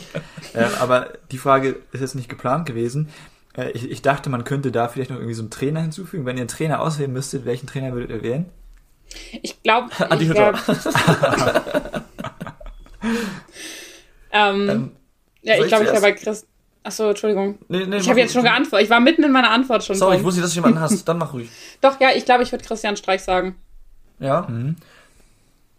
[0.54, 3.10] Äh, aber die Frage ist jetzt nicht geplant gewesen.
[3.58, 6.26] Äh, ich, ich dachte, man könnte da vielleicht noch irgendwie so einen Trainer hinzufügen.
[6.28, 8.46] Wenn ihr einen Trainer auswählen müsstet, welchen Trainer würdet ihr wählen?
[9.42, 10.56] Ich glaube, Adi ich glaub,
[14.32, 14.92] ähm, Ähm,
[15.48, 16.46] ja, soll ich glaube, ich wäre bei Chris.
[16.84, 17.58] Achso, Entschuldigung.
[17.68, 18.86] Nee, nee, Ich habe jetzt schon geantwortet.
[18.86, 19.96] Ich war mitten in meiner Antwort schon.
[19.96, 20.26] Sorry, ich drin.
[20.28, 21.50] wusste nicht, dass du jemanden hast, dann mach ruhig.
[21.82, 23.56] Doch, ja, ich glaube, ich würde Christian Streich sagen.
[24.20, 24.76] Ja, Mhm.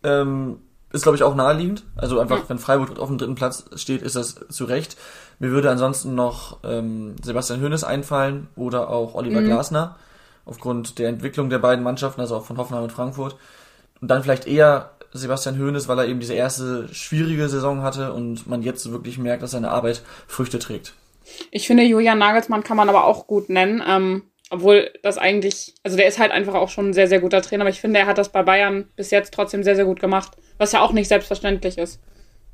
[0.05, 0.59] ähm,
[0.93, 1.85] ist glaube ich auch naheliegend.
[1.97, 2.45] Also einfach, Ja.
[2.49, 4.97] wenn Freiburg auf dem dritten Platz steht, ist das zu Recht.
[5.39, 9.47] Mir würde ansonsten noch ähm, Sebastian Hoeneß einfallen oder auch Oliver Mhm.
[9.47, 9.97] Glasner,
[10.45, 13.37] aufgrund der Entwicklung der beiden Mannschaften, also auch von Hoffenheim und Frankfurt.
[14.01, 18.47] Und dann vielleicht eher Sebastian Hoeneß, weil er eben diese erste schwierige Saison hatte und
[18.47, 20.95] man jetzt wirklich merkt, dass seine Arbeit Früchte trägt.
[21.51, 23.83] Ich finde, Julian Nagelsmann kann man aber auch gut nennen.
[23.87, 27.43] Ähm, obwohl das eigentlich, also der ist halt einfach auch schon ein sehr, sehr guter
[27.43, 30.01] Trainer, aber ich finde, er hat das bei Bayern bis jetzt trotzdem sehr, sehr gut
[30.01, 30.33] gemacht.
[30.57, 32.01] Was ja auch nicht selbstverständlich ist.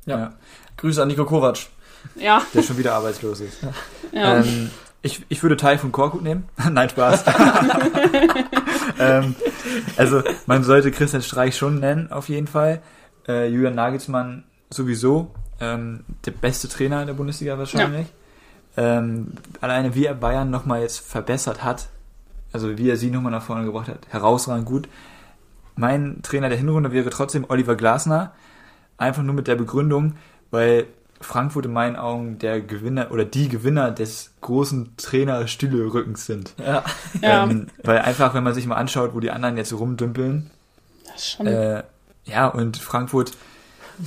[0.05, 0.17] Ja.
[0.17, 0.33] Ja.
[0.77, 1.57] Grüße an Nico Kovac.
[2.15, 3.57] Ja, Der schon wieder arbeitslos ist.
[4.11, 4.37] ja.
[4.39, 4.69] Ähm,
[5.05, 6.49] ich, ich würde Teil von Korkut nehmen.
[6.71, 7.25] Nein, Spaß.
[8.99, 9.35] ähm,
[9.97, 12.81] also, man sollte Christian Streich schon nennen, auf jeden Fall.
[13.27, 15.31] Äh, Julian Nagelsmann sowieso.
[15.61, 18.07] Ähm, der beste Trainer in der Bundesliga wahrscheinlich.
[18.77, 21.87] Ähm, alleine wie er Bayern nochmal jetzt verbessert hat,
[22.51, 24.89] also wie er sie nochmal nach vorne gebracht hat, herausragend gut.
[25.75, 28.33] Mein Trainer der Hinrunde wäre trotzdem Oliver Glasner.
[28.97, 30.15] Einfach nur mit der Begründung,
[30.51, 30.87] weil
[31.21, 36.53] Frankfurt in meinen Augen der Gewinner oder die Gewinner des großen Trainer-Stühle-Rückens sind.
[36.59, 36.83] Ja.
[37.21, 37.43] ja.
[37.43, 40.51] Ähm, weil einfach, wenn man sich mal anschaut, wo die anderen jetzt rumdümpeln,
[41.05, 41.47] das ist schon.
[41.47, 41.83] äh,
[42.25, 43.31] ja, und Frankfurt,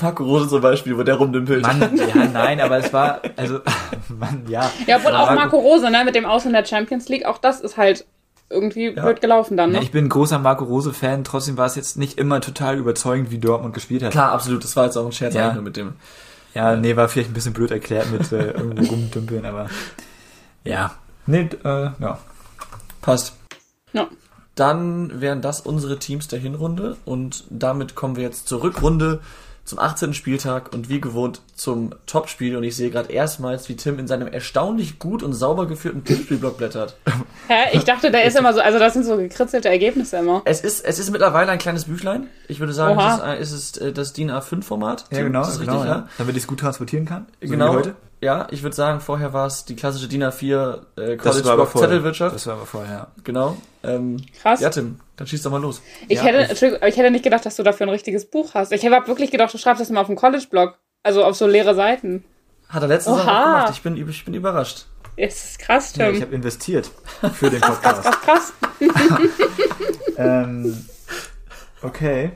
[0.01, 1.63] Marco Rose zum Beispiel, wo der rumdümpelt.
[1.63, 3.61] Mann, ja, nein, aber es war, also,
[4.09, 4.71] Mann, ja.
[4.87, 7.39] ja, obwohl Aber auch Marco Rose, ne, mit dem Aus in der Champions League, auch
[7.39, 8.05] das ist halt
[8.51, 9.03] irgendwie Ja.
[9.03, 9.85] blöd gelaufen dann, Ja, ne?
[9.85, 13.39] ich bin ein großer Marco Rose-Fan, trotzdem war es jetzt nicht immer total überzeugend, wie
[13.39, 14.11] Dortmund gespielt hat.
[14.13, 15.45] Klar, absolut, das war jetzt auch ein Scherz Ja.
[15.45, 15.95] eigentlich nur mit dem.
[16.55, 19.69] Ja, nee, war vielleicht ein bisschen blöd erklärt mit äh, irgendwo rumdümpeln, aber
[20.65, 20.95] ja.
[21.27, 22.19] Nee, äh, ja.
[23.03, 23.35] Passt.
[23.93, 24.09] Ja.
[24.55, 29.21] dann wären das unsere Teams der Hinrunde und damit kommen wir jetzt zur Rückrunde
[29.69, 30.15] zum 18.
[30.15, 32.57] Spieltag und wie gewohnt zum Topspiel.
[32.57, 36.57] Und ich sehe gerade erstmals, wie Tim in seinem erstaunlich gut und sauber geführten Tippspielblock
[36.59, 36.97] blättert.
[37.49, 37.55] Hä?
[37.73, 40.43] Ich dachte, da ist immer so, also das sind so gekritzelte Ergebnisse immer.
[40.47, 42.29] Es ist, es ist mittlerweile ein kleines Büchlein.
[42.49, 43.09] Ich würde sagen, Oha.
[43.09, 45.05] es ist, ein- es ist äh, das DIN A5-Format.
[45.11, 45.97] Ja, genau, Das ist genau richtig, ja.
[45.99, 46.09] ja.
[46.19, 47.27] Damit ich es gut transportieren kann.
[47.41, 47.75] so wie Genau.
[47.75, 47.95] heute.
[48.21, 51.53] Ja, ich würde sagen, vorher war es die klassische DIN A4 äh, Das College war
[51.53, 51.89] aber Block vorher.
[51.91, 52.35] Zettelwirtschaft.
[52.35, 53.07] Das war aber vorher, ja.
[53.23, 53.57] Genau.
[53.85, 54.61] Ähm, Krass.
[54.61, 55.83] ja, Tim, dann schieß doch mal los.
[56.09, 56.53] Ich Ja, hätte,
[56.87, 58.73] ich- hätte nicht gedacht, dass du dafür ein richtiges Buch hast.
[58.73, 60.79] Ich habe wirklich gedacht, du schreibst das immer auf dem College-Blog.
[61.03, 62.25] Also auf so leere Seiten.
[62.69, 63.19] Hat er letzte Oha.
[63.19, 63.71] Saison auch gemacht.
[63.75, 64.87] Ich bin, ich bin überrascht.
[65.17, 66.15] Es ist krass, ja Tim.
[66.17, 66.91] ich habe investiert
[67.35, 68.03] für den Podcast.
[68.03, 68.53] krass, krass.
[70.17, 70.85] ähm,
[71.83, 72.33] okay.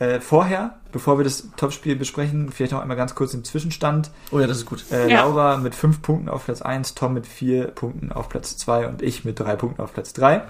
[0.00, 4.10] Äh, vorher, bevor wir das Topspiel besprechen, vielleicht noch einmal ganz kurz den Zwischenstand.
[4.30, 4.84] Oh ja, das ist gut.
[4.92, 5.22] Äh, Ja.
[5.22, 9.02] Laura mit fünf Punkten auf Platz 1, Tom mit vier Punkten auf Platz 2 und
[9.02, 10.42] ich mit drei Punkten auf Platz 3.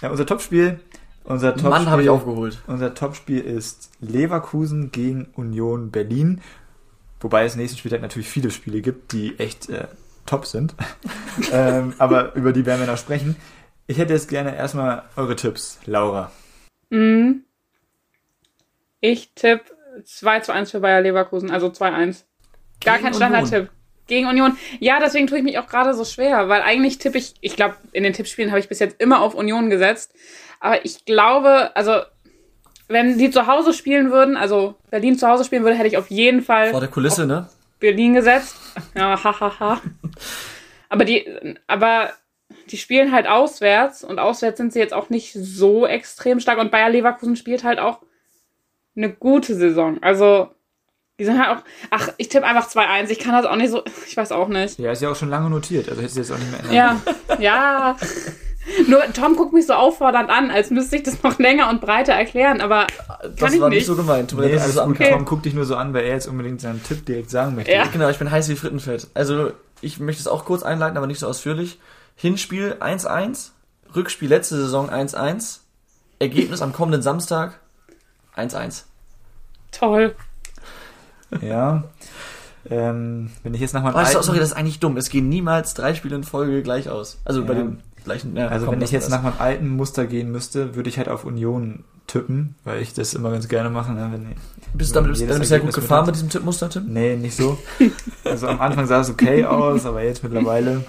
[0.00, 0.80] Ja, unser Topspiel,
[1.24, 2.58] unser Topspiel, Mann, habe ich aufgeholt.
[2.66, 6.40] unser Topspiel ist Leverkusen gegen Union Berlin.
[7.20, 9.88] Wobei es nächsten Spieltag natürlich viele Spiele gibt, die echt äh,
[10.24, 10.74] top sind.
[11.52, 13.36] ähm, aber über die werden wir noch sprechen.
[13.86, 16.32] Ich hätte jetzt gerne erstmal eure Tipps, Laura.
[16.88, 17.44] Mhm.
[19.00, 19.64] Ich tippe
[20.04, 22.24] 2 zu 1 für Bayer Leverkusen, also 2-1.
[22.82, 23.12] Gar kein.
[23.12, 23.70] Standardtipp.
[24.10, 24.58] Gegen Union.
[24.80, 27.76] Ja, deswegen tue ich mich auch gerade so schwer, weil eigentlich tippe ich, ich glaube,
[27.92, 30.12] in den Tippspielen habe ich bis jetzt immer auf Union gesetzt.
[30.58, 32.02] Aber ich glaube, also,
[32.88, 36.10] wenn die zu Hause spielen würden, also Berlin zu Hause spielen würde, hätte ich auf
[36.10, 37.48] jeden Fall Vor der Kulisse, ne?
[37.78, 38.56] Berlin gesetzt.
[38.94, 39.80] Ja, hahaha.
[40.88, 42.10] aber die, aber
[42.70, 46.70] die spielen halt auswärts und auswärts sind sie jetzt auch nicht so extrem stark und
[46.70, 48.00] Bayer Leverkusen spielt halt auch
[48.96, 50.02] eine gute Saison.
[50.02, 50.50] Also,
[51.20, 53.10] die sind halt auch, ach, ich tippe einfach 2-1.
[53.10, 54.78] Ich kann das auch nicht so, ich weiß auch nicht.
[54.78, 56.74] Ja, ist ja auch schon lange notiert, also hätte ich jetzt auch nicht mehr ändern
[56.74, 56.96] Ja,
[57.38, 57.96] ja.
[58.88, 62.12] Nur Tom guckt mich so auffordernd an, als müsste ich das noch länger und breiter
[62.14, 63.86] erklären, aber kann Das ich war nicht.
[63.86, 64.32] so gemeint.
[64.36, 64.78] Nee, ist gut.
[64.82, 65.08] ankam.
[65.10, 67.72] Tom guckt dich nur so an, weil er jetzt unbedingt seinen Tipp direkt sagen möchte.
[67.72, 67.84] Ja.
[67.86, 69.08] Genau, ich bin heiß wie Frittenfett.
[69.14, 69.52] Also,
[69.82, 71.78] ich möchte es auch kurz einleiten, aber nicht so ausführlich.
[72.16, 73.50] Hinspiel 1-1,
[73.94, 75.58] Rückspiel letzte Saison 1-1,
[76.18, 77.58] Ergebnis am kommenden Samstag
[78.36, 78.84] 1-1.
[79.72, 80.14] Toll.
[81.40, 81.84] Ja.
[82.68, 84.96] Ähm, wenn ich jetzt nach meinem Oh, alten, sorry, das ist eigentlich dumm.
[84.96, 87.18] Es gehen niemals drei Spiele in Folge gleich aus.
[87.24, 87.60] Also bei Ja.
[87.60, 88.36] den gleichen.
[88.36, 91.24] Ja, also wenn ich jetzt nach meinem alten Muster gehen müsste, würde ich halt auf
[91.24, 93.92] Union tippen, weil ich das immer ganz gerne mache.
[93.92, 94.08] Ne?
[94.12, 94.26] Wenn,
[94.74, 96.86] Bist du damit bist, ja gut gefahren mit mit diesem Tippmuster, Tim?
[96.88, 97.56] Nee, nicht so.
[98.24, 100.84] Also am Anfang sah es okay aus, aber jetzt mittlerweile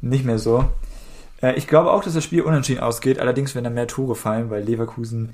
[0.00, 0.64] nicht mehr so.
[1.42, 4.50] Äh, ich glaube auch, dass das Spiel unentschieden ausgeht, allerdings werden da mehr Tore fallen,
[4.50, 5.30] weil Leverkusen,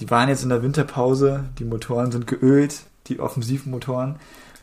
[0.00, 4.16] die waren jetzt in der Winterpause, die Motoren sind geölt, die Offensivmotoren.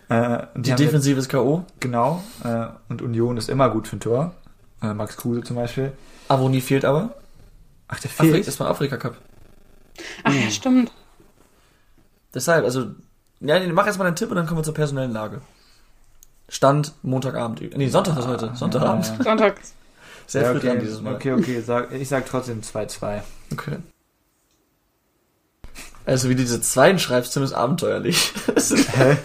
[0.10, 1.66] Äh, und Die haben Defensive ist K.O.
[1.80, 4.34] Genau, äh, und Union ist immer gut für ein Tor.
[4.82, 5.94] Äh, Max Kruse zum Beispiel.
[6.28, 7.16] Avoni fehlt aber.
[7.88, 8.48] Ach, der Afri fehlt.
[8.48, 9.16] das war Afrika Cup.
[10.24, 10.92] Ach ja, stimmt.
[12.34, 12.88] Deshalb, also,
[13.42, 15.42] ja, nee, mach erstmal einen Tipp und dann kommen wir zur personellen Lage.
[16.50, 17.62] Stand Montagabend.
[17.78, 18.52] Nee, Sonntag ist heute.
[18.56, 19.06] Sonntagabend.
[19.08, 19.24] Ja, ja.
[19.24, 19.56] Sonntag.
[20.28, 21.16] Sehr Ja, früh okay, dieses Mal.
[21.16, 23.22] okay, okay, sag, ich sag trotzdem 2-2.
[23.52, 23.78] Okay.
[26.12, 28.34] Also, wie du diese Zweien schreibst, ist abenteuerlich.
[28.94, 29.16] Hä?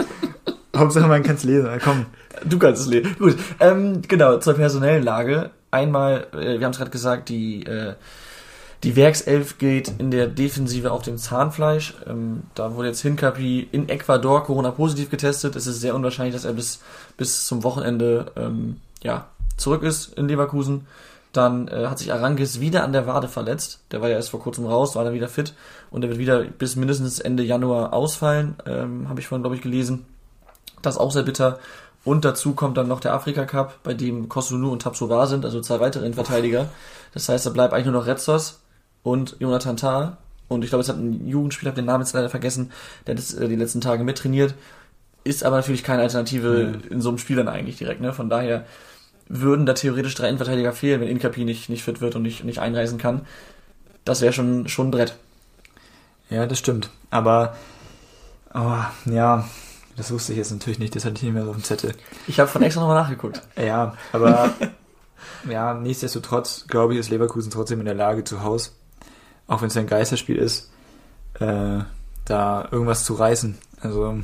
[0.77, 1.69] Hauptsache man kann es lesen.
[1.83, 2.07] Komm,
[2.45, 3.17] du kannst es lesen.
[3.19, 5.51] Gut, ähm, genau, zur personellen Lage.
[5.73, 7.95] Einmal, äh, wir haben es gerade gesagt, die, äh,
[8.85, 11.95] die Werkself geht in der Defensive auf dem Zahnfleisch.
[12.07, 15.57] Ähm, da wurde jetzt Hinkapi in Ecuador Corona-positiv getestet.
[15.57, 16.83] Es ist sehr unwahrscheinlich, dass er bis,
[17.17, 20.87] bis zum Wochenende ähm, ja, zurück ist in Leverkusen.
[21.37, 23.81] Dann äh, hat sich Arangis wieder an der Wade verletzt.
[23.91, 25.55] Der war ja erst vor kurzem raus, war dann wieder fit.
[25.91, 28.55] Und er wird wieder bis mindestens Ende Januar ausfallen.
[28.67, 30.07] Ähm, Habe ich vorhin, glaube ich, gelesen.
[30.83, 31.59] Das ist auch sehr bitter.
[32.05, 35.61] Und dazu kommt dann noch der Afrika Cup, bei dem Kosunu und Tapsoba sind, also
[35.61, 36.69] zwei weitere Innenverteidiger.
[37.13, 38.61] Das heißt, da bleibt eigentlich nur noch Retzos
[39.03, 40.19] und Jonathan Tah.
[40.49, 42.71] Und ich glaube, es hat ein Jugendspieler, hab den Namen jetzt leider vergessen,
[43.07, 44.55] der das äh, die letzten Tage mittrainiert.
[45.25, 48.01] Ist aber natürlich keine Alternative in so einem Spiel dann eigentlich direkt.
[48.01, 48.13] Ne?
[48.13, 48.65] Von daher
[49.29, 52.61] würden da theoretisch drei Innenverteidiger fehlen, wenn Inkapi nicht, nicht fit wird und nicht, nicht
[52.61, 53.27] einreisen kann.
[54.05, 55.17] Das wäre schon, schon ein Brett.
[56.31, 56.91] Ja, das stimmt.
[57.11, 57.57] Aber,
[58.55, 59.49] oh, ja,
[59.97, 60.95] das wusste ich jetzt natürlich nicht.
[60.95, 61.93] Das hatte ich nicht mehr so auf dem Zettel.
[62.27, 63.43] Ich habe von extra nochmal nachgeguckt.
[63.57, 64.53] Ja, aber,
[65.49, 68.71] ja, nichtsdestotrotz, glaube ich, ist Leverkusen trotzdem in der Lage, zu Hause,
[69.47, 70.71] auch wenn es ein Geisterspiel ist,
[71.41, 71.81] äh,
[72.25, 73.59] da irgendwas zu reißen.
[73.81, 74.21] Also,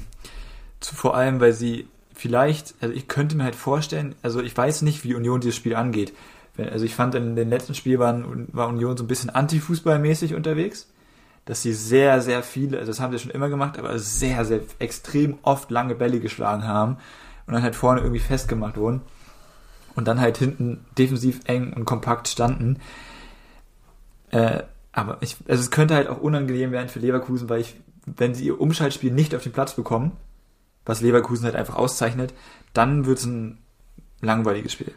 [0.81, 1.89] zu, vor allem, weil sie
[2.23, 5.75] vielleicht, also ich könnte mir halt vorstellen, also ich weiß nicht, wie Union dieses Spiel
[5.75, 6.13] angeht.
[6.57, 10.89] Also ich fand in den letzten Spiel waren, war Union so ein bisschen antifußballmäßig unterwegs
[11.45, 14.61] dass sie sehr, sehr viele, also das haben sie schon immer gemacht, aber sehr, sehr
[14.79, 16.99] extrem oft lange Bälle geschlagen haben
[17.47, 19.03] und dann halt vorne irgendwie festgemacht wurden
[19.97, 22.79] und dann halt hinten defensiv eng und kompakt standen.
[24.31, 28.35] Äh, aber ich, also es könnte halt auch unangenehm werden für Leverkusen, weil ich, wenn
[28.35, 30.13] sie ihr Umschaltspiel nicht auf den Platz bekommen,
[30.85, 32.33] was Leverkusen halt einfach auszeichnet,
[32.75, 33.59] dann wird es ein
[34.21, 34.93] langweiliges Spiel.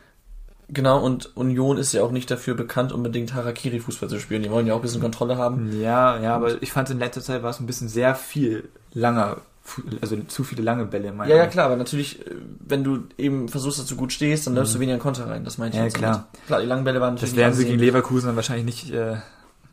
[0.67, 4.41] Genau, und Union ist ja auch nicht dafür bekannt, unbedingt Harakiri-Fußball zu spielen.
[4.41, 5.79] Die wollen ja auch ein bisschen Kontrolle haben.
[5.79, 9.37] Ja, ja, aber ich fand in letzter Zeit war es ein bisschen sehr viel langer,
[10.01, 11.09] also zu viele lange Bälle.
[11.09, 12.31] in Ja, ja, klar, aber natürlich, äh,
[12.67, 15.43] wenn du eben versuchst, dass du gut stehst, dann läufst du weniger in Konter rein.
[15.43, 15.89] Das meinte ich Mhm.
[15.89, 16.11] Ja, klar.
[16.33, 16.45] damit.
[16.47, 17.83] Klar, die langen Bälle waren natürlich Das werden sie nicht gegen.
[17.83, 19.17] Leverkusen dann wahrscheinlich nicht äh,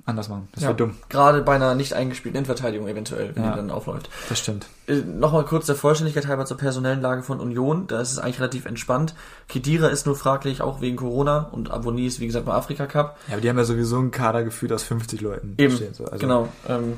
[0.05, 0.49] anders machen.
[0.53, 0.69] Das Ja.
[0.71, 0.97] wäre dumm.
[1.09, 3.51] Gerade bei einer nicht eingespielten Endverteidigung eventuell, wenn Ja.
[3.51, 4.11] die dann aufläuft.
[4.29, 4.67] Das stimmt.
[4.89, 7.87] Äh, Nochmal kurz der Vollständigkeit halber zur personellen Lage von Union.
[7.87, 9.15] Da ist es eigentlich relativ entspannt.
[9.49, 11.49] Kedira ist nur fraglich, auch wegen Corona.
[11.53, 13.17] Und Aboni ist, wie gesagt, beim Afrika Cup.
[13.29, 15.55] Ja, aber die haben ja sowieso ein Kader gefühlt aus 50 Leuten.
[15.59, 16.05] Eben, stehen, so.
[16.05, 16.49] also, genau.
[16.69, 16.95] Ähm,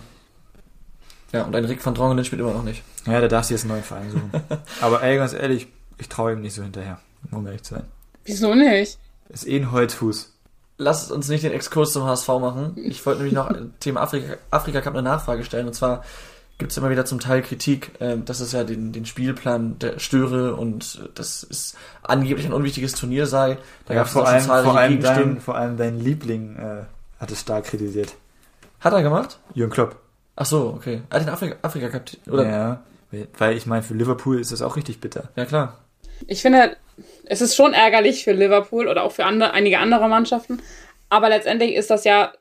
[1.32, 2.82] ja, und ein Rick van Drongelen spielt immer noch nicht.
[3.06, 4.30] Ja, da darfst du jetzt einen neuen Verein suchen.
[4.80, 5.66] aber ey, ganz ehrlich,
[5.98, 6.98] ich traue ihm nicht so hinterher,
[7.32, 7.84] um ehrlich zu sein.
[8.24, 8.98] Wieso nicht?
[9.28, 10.32] Ist eh ein Holzfuß.
[10.76, 12.72] Lasst uns nicht den Exkurs zum HSV machen.
[12.76, 15.68] Ich wollte nämlich noch Thema Afrika, Afrika Cup eine Nachfrage stellen.
[15.68, 16.04] Und zwar
[16.58, 19.98] gibt es immer wieder zum Teil Kritik, äh, dass es ja den, den Spielplan der
[20.00, 23.58] störe und äh, dass es angeblich ein unwichtiges Turnier sei.
[23.86, 25.34] Da Ja, gab es vor auch schon allem, zahlreiche vor allem, Gegenstimmen.
[25.34, 26.82] dein, vor allem dein Liebling äh,
[27.20, 28.14] hat es stark kritisiert.
[28.80, 29.38] Hat er gemacht?
[29.54, 29.96] Jürgen Klopp.
[30.36, 31.02] Ach so, okay.
[31.10, 32.44] Er hat den Afrika, Afrika Cup, oder?
[32.48, 32.82] Ja,
[33.12, 35.28] Ja, weil ich meine, für Liverpool ist das auch richtig bitter.
[35.46, 35.78] klar.
[36.26, 36.76] Ich finde,
[37.26, 40.62] es ist schon ärgerlich für Liverpool oder auch für andere, einige andere Mannschaften.
[41.08, 42.32] Aber letztendlich ist das ja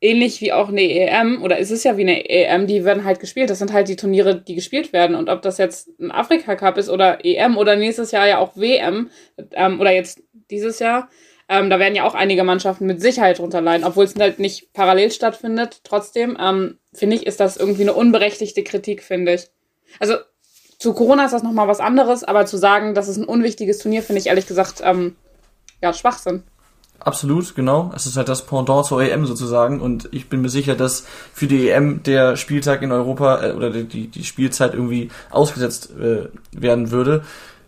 [0.00, 3.20] ähnlich wie auch eine EM oder ist es ja wie eine EM, die werden halt
[3.20, 3.50] gespielt.
[3.50, 5.16] Das sind halt die Turniere, die gespielt werden.
[5.16, 8.56] Und ob das jetzt ein Afrika Cup ist oder EM oder nächstes Jahr ja auch
[8.56, 9.10] WM
[9.52, 11.08] ähm, oder jetzt dieses Jahr,
[11.48, 14.72] ähm, da werden ja auch einige Mannschaften mit Sicherheit drunter leiden, obwohl es halt nicht
[14.72, 15.80] parallel stattfindet.
[15.84, 19.46] Trotzdem ähm, finde ich, ist das irgendwie eine unberechtigte Kritik, finde ich.
[20.00, 20.16] Also
[20.78, 24.02] zu Corona ist das nochmal was anderes, aber zu sagen, das ist ein unwichtiges Turnier,
[24.02, 25.16] finde ich ehrlich gesagt, ähm,
[25.82, 26.42] ja, Schwachsinn.
[26.98, 27.92] Absolut, genau.
[27.94, 31.46] Es ist halt das Pendant zur EM sozusagen und ich bin mir sicher, dass für
[31.46, 36.90] die EM der Spieltag in Europa äh, oder die, die Spielzeit irgendwie ausgesetzt äh, werden
[36.90, 37.22] würde.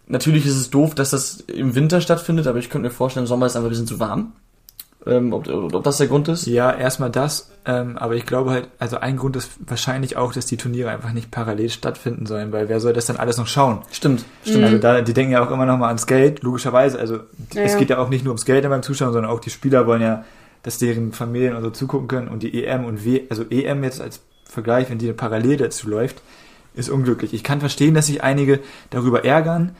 [0.06, 3.28] Natürlich ist es doof, dass das im Winter stattfindet, aber ich könnte mir vorstellen, im
[3.28, 4.32] Sommer ist es einfach ein bisschen zu warm.
[5.06, 6.46] Ähm, ob, ob das der Grund ist?
[6.46, 10.46] Ja, erstmal das, ähm, aber ich glaube halt, also ein Grund ist wahrscheinlich auch, dass
[10.46, 13.82] die Turniere einfach nicht parallel stattfinden sollen, weil wer soll das dann alles noch schauen?
[13.92, 14.48] Stimmt, Mhm.
[14.50, 14.64] stimmt.
[14.64, 16.98] Also da, die denken ja auch immer noch mal ans Geld, logischerweise.
[16.98, 17.20] Also
[17.54, 19.86] Ja, es geht ja auch nicht nur ums Geld beim Zuschauen, sondern auch die Spieler
[19.86, 20.24] wollen ja,
[20.64, 22.28] dass deren Familien und so zugucken können.
[22.28, 26.20] Und die EM und W, also EM jetzt als Vergleich, wenn die parallel dazu läuft,
[26.74, 27.32] ist unglücklich.
[27.34, 28.58] Ich kann verstehen, dass sich einige
[28.90, 29.76] darüber ärgern,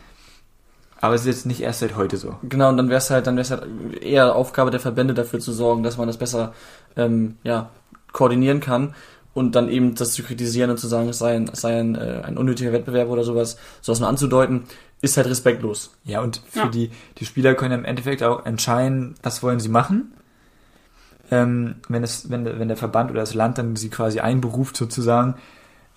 [1.00, 2.36] aber es ist jetzt nicht erst seit heute so.
[2.42, 3.64] Genau, und dann wäre es halt, dann wäre es halt
[4.02, 6.52] eher Aufgabe der Verbände dafür zu sorgen, dass man das besser
[6.96, 7.70] ähm, ja,
[8.12, 8.94] koordinieren kann
[9.34, 11.94] und dann eben das zu kritisieren und zu sagen, es sei ein, es sei ein,
[11.94, 14.64] äh, ein unnötiger Wettbewerb oder sowas, sowas nur anzudeuten,
[15.00, 15.92] ist halt respektlos.
[16.04, 16.66] Ja, und für Ja.
[16.68, 20.12] die, die Spieler können im Endeffekt auch entscheiden, was wollen sie machen.
[21.30, 24.76] Ähm, wenn, es, wenn, der- wenn der Verband oder das Land dann sie quasi einberuft
[24.76, 25.34] sozusagen,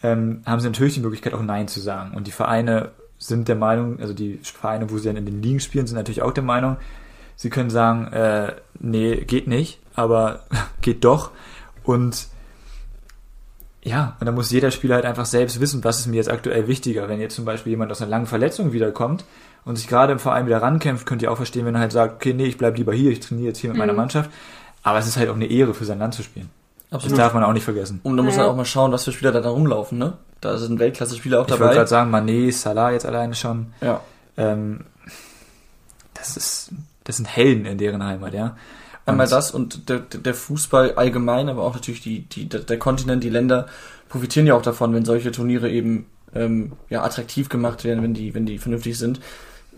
[0.04, 2.14] ähm, haben sie natürlich die Möglichkeit auch Nein zu sagen.
[2.16, 5.60] Und die Vereine sind der Meinung, also die Vereine, wo sie dann in den Ligen
[5.60, 6.78] spielen, sind natürlich auch der Meinung,
[7.36, 10.42] sie können sagen, äh, nee, geht nicht, aber
[10.82, 11.30] geht doch.
[11.84, 12.28] Und
[13.84, 16.68] ja, und da muss jeder Spieler halt einfach selbst wissen, was ist mir jetzt aktuell
[16.68, 17.10] wichtiger.
[17.10, 19.26] Wenn jetzt zum Beispiel jemand aus einer langen Verletzung wiederkommt
[19.66, 22.16] und sich gerade im Verein wieder rankämpft, könnt ihr auch verstehen, wenn er halt sagt,
[22.16, 23.98] okay, nee, ich bleib lieber hier, ich trainiere jetzt hier mit meiner Mhm.
[23.98, 24.30] Mannschaft.
[24.84, 26.50] Aber es ist halt auch eine Ehre für sein Land zu spielen.
[26.90, 27.20] Das Absolut.
[27.20, 28.02] darf man auch nicht vergessen.
[28.04, 30.14] Und da muss man auch mal schauen, was für Spieler da, da rumlaufen, ne?
[30.42, 31.76] Da sind Weltklasse-Spieler auch Ich wollte dabei.
[31.76, 33.68] gerade sagen, Mané, Salah jetzt alleine schon.
[33.82, 34.02] Ja.
[34.38, 34.82] Ähm,
[36.14, 36.72] das ist,
[37.04, 38.56] das sind Helden in deren Heimat, ja.
[39.06, 42.78] Einmal Und- das und der, der Fußball allgemein, aber auch natürlich die, die, der der
[42.80, 43.68] Kontinent, die Länder
[44.10, 48.34] profitieren ja auch davon, wenn solche Turniere eben ähm, ja, attraktiv gemacht werden, wenn die,
[48.36, 49.20] wenn die vernünftig sind.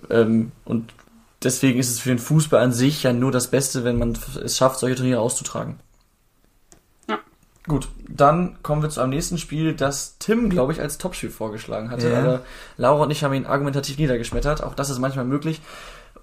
[0.09, 0.93] Ähm, und
[1.41, 4.57] deswegen ist es für den Fußball an sich ja nur das Beste, wenn man es
[4.57, 5.75] schafft, solche Turniere auszutragen.
[7.65, 11.91] Gut, dann kommen wir zu einem nächsten Spiel, das Tim, glaube ich, als Topspiel vorgeschlagen
[11.91, 12.09] hatte.
[12.09, 12.19] Ja.
[12.19, 12.41] Aber
[12.77, 14.61] Laura und ich haben ihn argumentativ niedergeschmettert.
[14.61, 15.61] Auch das ist manchmal möglich.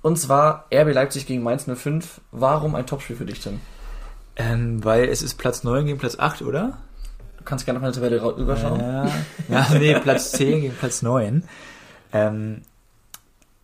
[0.02, 2.20] Und zwar RB Leipzig gegen Mainz 05.
[2.30, 3.60] Warum ein Topspiel für dich, Tim?
[4.36, 6.78] Ähm, weil es ist Platz 9 gegen Platz 8, oder?
[7.38, 8.80] Du kannst gerne auf meine Tabelle ra- überschauen.
[8.80, 9.06] Ja,
[9.48, 11.44] ja nee, Platz 10 gegen Platz 9.
[12.12, 12.62] Ähm,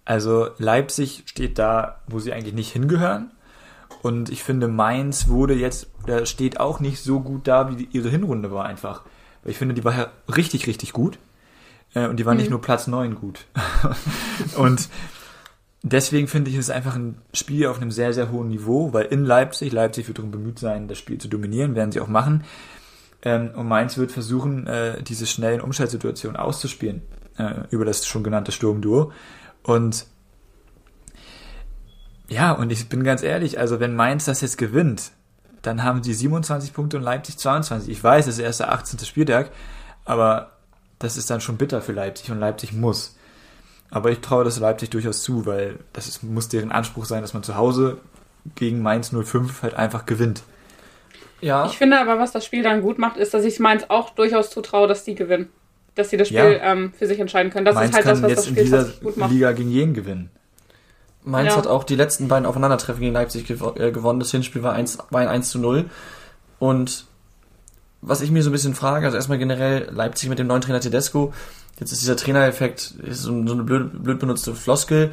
[0.07, 3.31] also Leipzig steht da, wo sie eigentlich nicht hingehören.
[4.07, 8.09] Und ich finde, Mainz wurde jetzt, oder steht auch nicht so gut da, wie ihre
[8.09, 9.03] Hinrunde war einfach.
[9.43, 11.19] Weil ich finde, die war ja richtig, richtig gut.
[11.93, 12.53] Äh, und die war nicht Mhm.
[12.53, 13.47] nur Platz 9 gut.
[14.57, 14.89] und
[15.83, 19.25] deswegen finde ich es einfach ein Spiel auf einem sehr, sehr hohen Niveau, weil in
[19.25, 22.45] Leipzig, Leipzig wird darum bemüht sein, das Spiel zu dominieren, werden sie auch machen.
[23.23, 27.03] Ähm, und Mainz wird versuchen, äh, diese schnellen Umschaltsituationen auszuspielen
[27.39, 29.11] äh, über das schon genannte Sturmduo.
[29.65, 30.07] Und
[32.29, 35.13] ja, und ich bin ganz ehrlich, also wenn Mainz das jetzt gewinnt,
[35.63, 37.91] dann haben sie 27 Punkte und Leipzig 22.
[37.91, 39.01] Ich weiß, es ist erst der 18.
[39.01, 39.51] Spieltag,
[40.05, 40.53] aber
[40.99, 43.17] das ist dann schon bitter für Leipzig und Leipzig muss.
[43.91, 47.35] Aber ich traue das Leipzig durchaus zu, weil das ist, muss deren Anspruch sein, dass
[47.35, 47.99] man zu Hause
[48.55, 50.43] gegen Mainz 05 halt einfach gewinnt.
[51.41, 54.11] Ja, Ich finde aber, was das Spiel dann gut macht, ist, dass ich Mainz auch
[54.11, 55.49] durchaus zutraue, dass die gewinnen.
[55.95, 56.73] Dass sie das Spiel Ja.
[56.73, 57.65] ähm, für sich entscheiden können.
[57.65, 59.31] Das Mainz ist halt kann das, was jetzt das in Spiel dieser tatsächlich gut macht.
[59.33, 60.31] Liga gegen jeden gewinnen.
[61.27, 61.57] Mainz Ja.
[61.59, 64.21] hat auch die letzten beiden Aufeinandertreffen gegen Leipzig gewo äh, gewonnen.
[64.21, 65.85] Das Hinspiel war, 1, war ein 1 zu 0.
[66.59, 67.05] Und
[68.01, 70.81] was ich mir so ein bisschen frage, also erstmal generell Leipzig mit dem neuen Trainer
[70.81, 71.33] Tedesco,
[71.79, 75.11] jetzt ist dieser Trainereffekt, ist so, so eine blöd, blöd benutzte Floskel,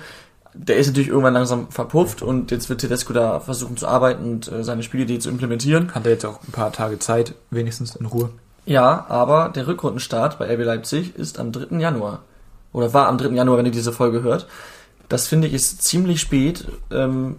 [0.53, 4.51] der ist natürlich irgendwann langsam verpufft und jetzt wird Tedesco da versuchen zu arbeiten und
[4.51, 5.95] äh, seine Spielidee zu implementieren.
[5.95, 8.29] Hat er jetzt auch ein paar Tage Zeit, wenigstens in Ruhe.
[8.65, 11.77] Ja, aber der Rückrundenstart bei RB Leipzig ist am 3.
[11.79, 12.19] Januar.
[12.71, 13.29] Oder war am 3.
[13.29, 14.47] Januar, wenn ihr diese Folge hört.
[15.09, 16.67] Das finde ich ist ziemlich spät.
[16.91, 17.37] Ähm,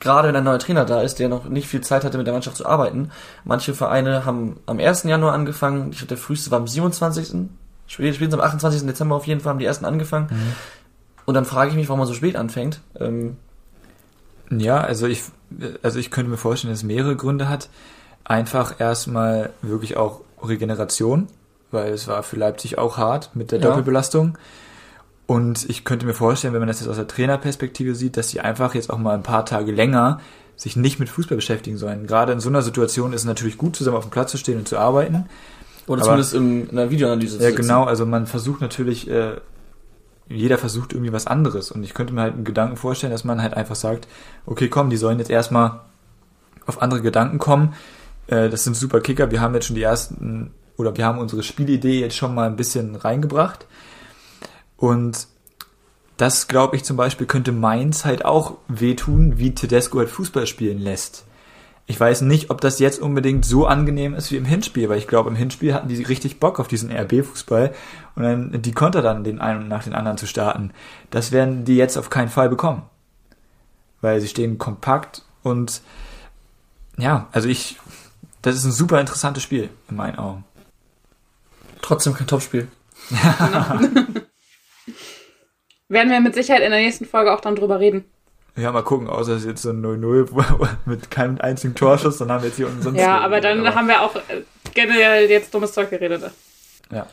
[0.00, 2.34] gerade wenn ein neuer Trainer da ist, der noch nicht viel Zeit hatte, mit der
[2.34, 3.10] Mannschaft zu arbeiten.
[3.44, 5.04] Manche Vereine haben am 1.
[5.04, 5.90] Januar angefangen.
[5.92, 7.48] Ich glaube, der früheste war am 27.
[7.86, 8.86] Spät- Spätestens am 28.
[8.86, 10.28] Dezember auf jeden Fall haben die ersten angefangen.
[11.26, 12.80] Und dann frage ich mich, warum man so spät anfängt.
[12.98, 13.36] Ähm,
[14.50, 15.22] Ja, also ich,
[15.82, 17.68] also ich könnte mir vorstellen, dass es mehrere Gründe hat.
[18.24, 21.28] Einfach erstmal wirklich auch Regeneration,
[21.70, 23.68] weil es war für Leipzig auch hart mit der Ja.
[23.68, 24.36] Doppelbelastung.
[25.26, 28.40] Und ich könnte mir vorstellen, wenn man das jetzt aus der Trainerperspektive sieht, dass sie
[28.40, 30.20] einfach jetzt auch mal ein paar Tage länger
[30.56, 32.06] sich nicht mit Fußball beschäftigen sollen.
[32.06, 34.58] Gerade in so einer Situation ist es natürlich gut, zusammen auf dem Platz zu stehen
[34.58, 35.24] und zu arbeiten.
[35.86, 37.62] oder Aber- zumindest in, in einer Videoanalyse Ja, sitzen.
[37.62, 37.84] genau.
[37.84, 39.36] Also man versucht natürlich, äh,
[40.28, 41.70] jeder versucht irgendwie was anderes.
[41.70, 44.08] Und ich könnte mir halt einen Gedanken vorstellen, dass man halt einfach sagt,
[44.46, 45.80] okay, komm, die sollen jetzt erstmal
[46.66, 47.74] auf andere Gedanken kommen.
[48.28, 49.30] Äh, das sind super Kicker.
[49.30, 52.56] Wir haben jetzt schon die ersten, oder wir haben unsere Spielidee jetzt schon mal ein
[52.56, 53.66] bisschen reingebracht.
[54.76, 55.28] Und
[56.16, 60.78] das, glaube ich, zum Beispiel könnte Mainz halt auch wehtun, wie Tedesco halt Fußball spielen
[60.78, 61.24] lässt.
[61.86, 65.06] Ich weiß nicht, ob das jetzt unbedingt so angenehm ist wie im Hinspiel, weil ich
[65.06, 67.74] glaube, im Hinspiel hatten die richtig Bock auf diesen RB-Fußball
[68.14, 70.72] und dann die Konter dann den einen nach den anderen zu starten.
[71.10, 72.82] Das werden die jetzt auf keinen Fall bekommen.
[74.00, 75.82] Weil sie stehen kompakt und
[76.96, 77.78] ja, also ich,
[78.40, 80.44] das ist ein super interessantes Spiel in meinen Augen.
[81.82, 82.68] Trotzdem kein Topspiel.
[85.94, 88.04] Werden wir mit Sicherheit in der nächsten Folge auch dann drüber reden.
[88.56, 90.28] Ja, mal gucken, außer es ist jetzt so ein 0-0
[90.86, 92.98] mit keinem einzigen Torschuss, dann haben wir jetzt hier unten sonst.
[92.98, 94.42] Ja, aber dann haben wir auch äh,
[94.74, 96.32] generell jetzt dummes Zeug geredet.
[96.90, 97.06] Ja.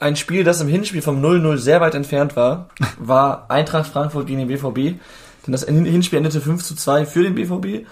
[0.00, 4.38] Ein Spiel, das im Hinspiel vom 0-0 sehr weit entfernt war, war Eintracht Frankfurt gegen
[4.38, 4.98] den BVB.
[5.46, 7.86] Denn das Hinspiel endete 5 zu 2 für den BVB.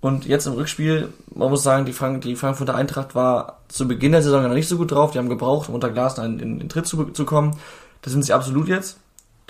[0.00, 4.12] Und jetzt im Rückspiel, man muss sagen, die, Frank die Frankfurter Eintracht war zu Beginn
[4.12, 5.12] der Saison noch nicht so gut drauf.
[5.12, 5.88] Die haben gebraucht, um unter
[6.24, 7.56] in, in den Tritt zu, zu kommen.
[8.02, 8.98] Das sind sie absolut jetzt.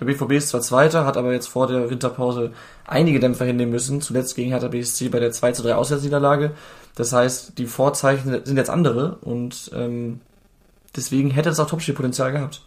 [0.00, 2.52] Der BVB ist zwar Zweiter, hat aber jetzt vor der Winterpause
[2.86, 4.00] einige Dämpfer hinnehmen müssen.
[4.00, 6.52] Zuletzt gegen Hertha BSC bei der 2 zu 3 Auswärtsniederlage.
[6.96, 10.20] Das heißt, die Vorzeichen sind jetzt andere und ähm,
[10.96, 12.62] deswegen hätte es auch Topspielpotenzial gehabt.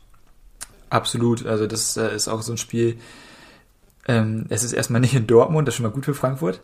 [0.90, 2.98] Absolut, also das äh, ist auch so ein Spiel.
[4.08, 6.62] Ähm, es ist erstmal nicht in Dortmund, das ist schon mal gut für Frankfurt.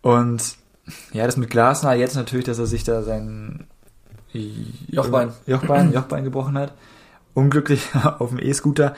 [0.00, 0.56] Und
[1.12, 3.68] ja, das mit Glasner jetzt natürlich, dass er sich da sein
[4.32, 5.32] Jochbein.
[5.46, 6.72] Jochbein, Jochbein gebrochen hat.
[7.34, 8.94] Unglücklich auf dem E-Scooter.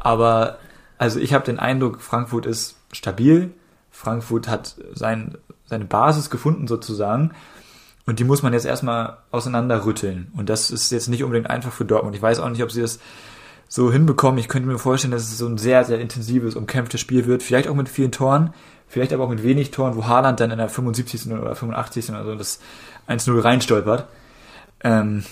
[0.00, 0.58] Aber
[0.98, 3.52] also ich habe den Eindruck, Frankfurt ist stabil.
[3.90, 5.36] Frankfurt hat sein,
[5.66, 7.32] seine Basis gefunden sozusagen.
[8.06, 10.32] Und die muss man jetzt erstmal auseinanderrütteln.
[10.36, 12.16] Und das ist jetzt nicht unbedingt einfach für Dortmund.
[12.16, 12.98] Ich weiß auch nicht, ob sie das
[13.68, 14.38] so hinbekommen.
[14.38, 17.42] Ich könnte mir vorstellen, dass es so ein sehr, sehr intensives, umkämpftes Spiel wird.
[17.42, 18.52] Vielleicht auch mit vielen Toren,
[18.88, 21.30] vielleicht aber auch mit wenig Toren, wo Haaland dann in der 75.
[21.30, 22.10] oder 85.
[22.10, 22.58] oder so das
[23.08, 24.06] 1-0 reinstolpert.
[24.82, 25.24] Ähm,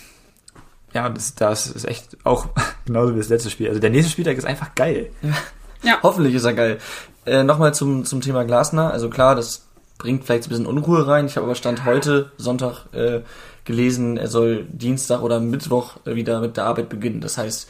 [0.98, 2.48] ja, das, das ist echt auch
[2.86, 3.68] genauso wie das letzte Spiel.
[3.68, 5.10] Also der nächste Spieltag ist einfach geil.
[6.02, 6.78] Hoffentlich ist er geil.
[7.24, 8.92] Äh, Nochmal zum, zum Thema Glasner.
[8.92, 11.26] Also klar, das bringt vielleicht ein bisschen Unruhe rein.
[11.26, 13.20] Ich habe aber Stand heute, Sonntag, äh,
[13.64, 17.20] gelesen, er soll Dienstag oder Mittwoch äh, wieder mit der Arbeit beginnen.
[17.20, 17.68] Das heißt,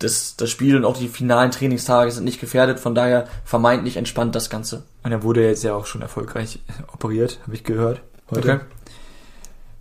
[0.00, 2.80] das, das Spiel und auch die finalen Trainingstage sind nicht gefährdet.
[2.80, 4.82] Von daher vermeintlich entspannt das Ganze.
[5.04, 6.60] Und er wurde jetzt ja auch schon erfolgreich
[6.92, 8.02] operiert, habe ich gehört.
[8.30, 8.52] Heute.
[8.52, 8.60] Okay.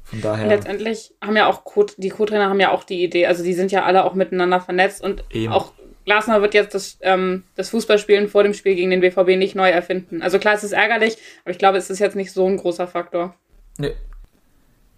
[0.09, 0.47] Von daher.
[0.47, 3.71] Letztendlich haben ja auch Co die Co-Trainer haben ja auch die Idee, also die sind
[3.71, 5.51] ja alle auch miteinander vernetzt und Eben.
[5.51, 5.73] auch
[6.05, 9.69] Glasner wird jetzt das, ähm, das Fußballspielen vor dem Spiel gegen den BVB nicht neu
[9.69, 10.21] erfinden.
[10.21, 12.87] Also klar, es ist ärgerlich, aber ich glaube, es ist jetzt nicht so ein großer
[12.87, 13.35] Faktor.
[13.77, 13.93] Nee.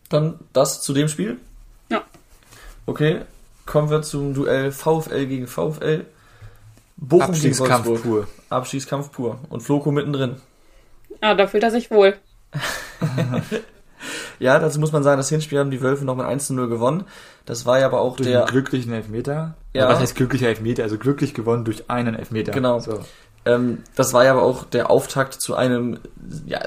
[0.09, 1.37] Dann das zu dem Spiel.
[1.89, 2.03] Ja.
[2.85, 3.21] Okay,
[3.65, 6.05] kommen wir zum Duell VfL gegen VfL.
[6.97, 8.25] Bochum gegen Abstiegskampf Wolfsburg.
[8.25, 8.27] pur.
[8.49, 9.39] Abstiegskampf pur.
[9.49, 10.35] Und Floko mittendrin.
[11.23, 12.15] Ja, da fühlt er sich wohl.
[14.39, 16.69] Ja, dazu muss man sagen, das Hinspiel haben die Wölfe noch mit 1 zu 0
[16.69, 17.03] gewonnen.
[17.45, 19.55] Das war ja aber auch Durch der, einen glücklichen Elfmeter.
[19.73, 19.89] Ja.
[19.89, 20.83] Was heißt glücklicher Elfmeter?
[20.83, 22.53] Also glücklich gewonnen durch einen Elfmeter.
[22.53, 22.79] Genau.
[22.79, 22.99] So.
[23.45, 25.99] Ähm, das war ja aber auch der Auftakt zu einem
[26.45, 26.59] ja,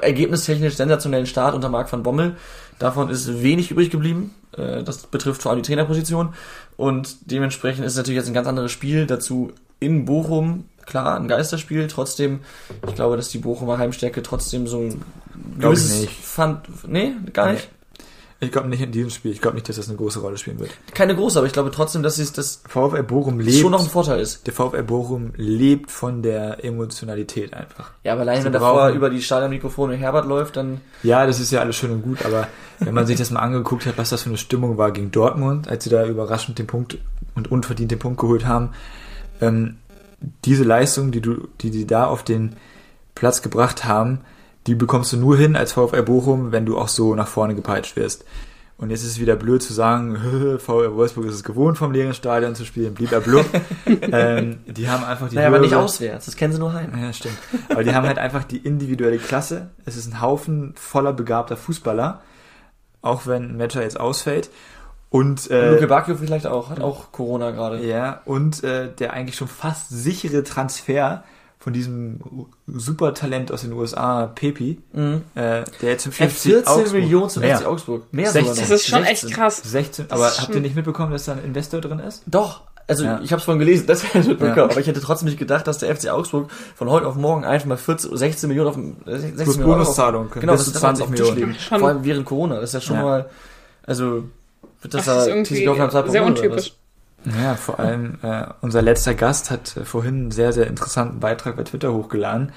[0.00, 2.36] ergebnistechnisch sensationellen Start unter Marc van Bommel.
[2.78, 4.34] Davon ist wenig übrig geblieben.
[4.56, 6.34] Äh, das betrifft vor allem die Trainerposition.
[6.76, 9.06] Und dementsprechend ist es natürlich jetzt ein ganz anderes Spiel.
[9.06, 11.86] Dazu in Bochum, klar, ein Geisterspiel.
[11.88, 12.40] Trotzdem,
[12.86, 15.02] ich glaube, dass die Bochumer Heimstärke trotzdem so ein
[15.58, 16.10] Glaub ich nicht.
[16.10, 17.68] Fand, nee, gar nicht.
[18.42, 19.30] Ich glaube nicht in diesem Spiel.
[19.30, 20.70] Ich glaube nicht, dass das eine große Rolle spielen wird.
[20.94, 23.58] Keine große, aber ich glaube trotzdem, dass es das VfL Bochum lebt.
[23.58, 24.48] schon noch ein Vorteil ist.
[24.48, 27.92] der VfL Bochum lebt von der Emotionalität einfach.
[28.02, 31.52] Ja, aber allein Sie wenn davor über die Stadionmikrofone Herbert läuft, dann Ja, das ist
[31.52, 32.48] ja alles schön und gut, aber
[32.80, 35.68] wenn man sich das mal angeguckt hat, was das für eine Stimmung war gegen Dortmund,
[35.68, 36.98] als sie da überraschend den Punkt
[37.36, 38.70] und unverdient den Punkt geholt haben,
[39.40, 39.76] ähm,
[40.44, 42.56] diese Leistung, die du, die die da auf den
[43.14, 44.22] Platz gebracht haben,
[44.66, 47.96] die bekommst du nur hin als VfL Bochum, wenn du auch so nach vorne gepeitscht
[47.96, 48.24] wirst.
[48.78, 50.16] Und jetzt ist es wieder blöd zu sagen,
[50.58, 53.46] VfL Wolfsburg ist es gewohnt, vom leeren Stadion zu spielen, blieb er blub.
[53.86, 56.90] ähm, die haben einfach die naja, aber nicht auswärts, das kennen sie nur heim.
[57.00, 57.38] ja, stimmt.
[57.68, 59.70] Aber die haben halt einfach die individuelle Klasse.
[59.84, 62.22] Es ist ein Haufen voller begabter Fußballer,
[63.02, 64.50] auch wenn ein Matcher jetzt ausfällt.
[65.10, 67.86] Und Luke äh, Bacchio vielleicht auch, hat auch Corona gerade.
[67.86, 71.22] ja, und äh, der eigentlich schon fast sichere Transfer
[71.62, 72.18] von diesem
[72.66, 75.22] Supertalent aus den USA, Pepi, Mhm.
[75.36, 77.58] äh, der jetzt im Für FC 14 Augsburg- Millionen zum Mehr.
[77.58, 78.02] FC Augsburg.
[78.12, 78.42] Mehr 16.
[78.54, 78.68] sogar noch.
[78.70, 79.28] Das ist schon 16.
[79.28, 79.62] echt krass.
[79.62, 82.22] 16, Das aber ist habt ihr nicht mitbekommen, dass da ein Investor drin ist?
[82.26, 83.20] Doch, also Ja.
[83.22, 84.64] ich habe es vorhin gelesen, das hätte ich mitbekommen, Ja.
[84.64, 87.68] aber ich hätte trotzdem nicht gedacht, dass der FC Augsburg von heute auf morgen einfach
[87.68, 90.72] mal 14, 16 Millionen auf dem 16 Plus Millionen Bonuszahlung, auf, können genau, bis das
[90.72, 91.54] zu ist einfach 20 auf dem Tisch Millionen.
[91.60, 93.02] Schon- Vor allem während Corona, das ist ja schon Ja.
[93.02, 93.30] mal,
[93.86, 94.24] also
[94.80, 96.72] wird das, Das ist da irgendwie Hoffenheim 2.0 sehr untypisch.
[97.24, 101.56] Ja, vor allem äh, unser letzter Gast hat äh, vorhin einen sehr, sehr interessanten Beitrag
[101.56, 102.52] bei Twitter hochgeladen.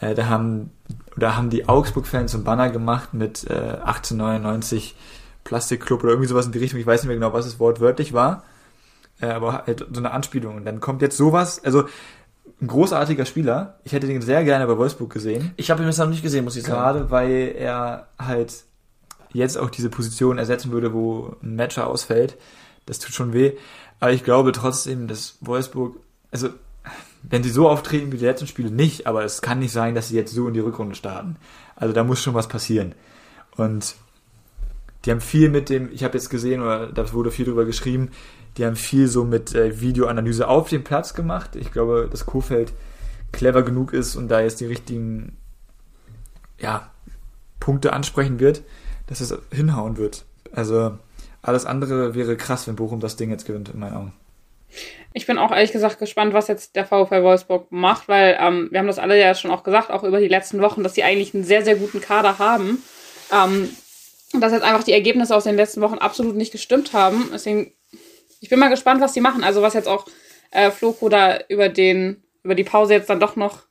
[0.00, 0.70] Äh, da haben
[1.16, 4.94] da haben die Augsburg-Fans so einen Banner gemacht mit äh, 1899
[5.44, 6.78] Plastikclub oder irgendwie sowas in die Richtung.
[6.78, 8.44] Ich weiß nicht mehr genau, was das Wort wörtlich war.
[9.20, 10.56] Äh, aber halt so eine Anspielung.
[10.56, 11.84] Und dann kommt jetzt sowas, also
[12.60, 13.80] ein großartiger Spieler.
[13.84, 15.52] Ich hätte den sehr gerne bei Wolfsburg gesehen.
[15.56, 16.78] Ich habe ihn bisher noch nicht gesehen, muss ich sagen.
[16.78, 18.64] Gerade weil er halt
[19.32, 22.36] jetzt auch diese Position ersetzen würde, wo ein Matcher ausfällt.
[22.84, 23.52] Das tut schon weh.
[24.00, 25.96] Aber ich glaube trotzdem, dass Wolfsburg,
[26.30, 26.50] also
[27.22, 30.08] wenn sie so auftreten wie die letzten Spiele, nicht, aber es kann nicht sein, dass
[30.08, 31.36] sie jetzt so in die Rückrunde starten.
[31.74, 32.94] Also da muss schon was passieren.
[33.56, 33.96] Und
[35.04, 38.10] die haben viel mit dem, ich habe jetzt gesehen, oder da wurde viel drüber geschrieben,
[38.56, 41.56] die haben viel so mit äh, Videoanalyse auf dem Platz gemacht.
[41.56, 42.72] Ich glaube, dass Kofeld
[43.32, 45.36] clever genug ist und da jetzt die richtigen
[46.58, 46.90] ja,
[47.60, 48.62] Punkte ansprechen wird,
[49.06, 50.24] dass es hinhauen wird.
[50.52, 50.98] Also
[51.46, 54.12] alles andere wäre krass, wenn Bochum das Ding jetzt gewinnt, in meinen Augen.
[55.12, 58.78] Ich bin auch ehrlich gesagt gespannt, was jetzt der VfL Wolfsburg macht, weil ähm, wir
[58.78, 61.34] haben das alle ja schon auch gesagt, auch über die letzten Wochen, dass sie eigentlich
[61.34, 62.82] einen sehr, sehr guten Kader haben.
[63.32, 63.70] Ähm,
[64.32, 67.30] dass jetzt einfach die Ergebnisse aus den letzten Wochen absolut nicht gestimmt haben.
[67.32, 67.72] Deswegen,
[68.40, 69.44] ich bin mal gespannt, was die machen.
[69.44, 70.06] Also was jetzt auch
[70.50, 73.62] äh, Floko da über den, über die Pause jetzt dann doch noch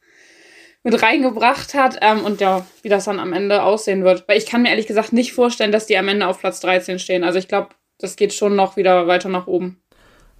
[0.85, 4.23] mit reingebracht hat ähm, und ja, wie das dann am Ende aussehen wird.
[4.27, 6.99] Weil ich kann mir ehrlich gesagt nicht vorstellen, dass die am Ende auf Platz 13
[6.99, 7.23] stehen.
[7.23, 9.79] Also ich glaube, das geht schon noch wieder weiter nach oben.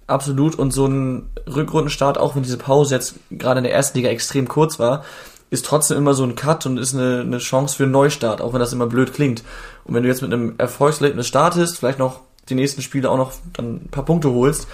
[0.06, 0.54] Absolut.
[0.54, 4.46] Und so ein Rückrundenstart, auch wenn diese Pause jetzt gerade in der ersten Liga extrem
[4.46, 5.04] kurz war,
[5.50, 8.52] ist trotzdem immer so ein Cut und ist eine, eine Chance für einen Neustart, auch
[8.52, 9.42] wenn das immer blöd klingt.
[9.84, 13.32] Und wenn du jetzt mit einem Erfolgserlebnis startest, vielleicht noch die nächsten Spiele auch noch
[13.52, 14.68] dann ein paar Punkte holst,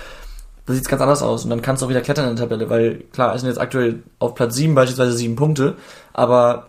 [0.66, 1.44] dann sieht's ganz anders aus.
[1.44, 3.60] Und dann kannst du auch wieder klettern in der Tabelle, weil klar, es sind jetzt
[3.60, 5.76] aktuell auf Platz sieben beispielsweise sieben Punkte,
[6.12, 6.68] aber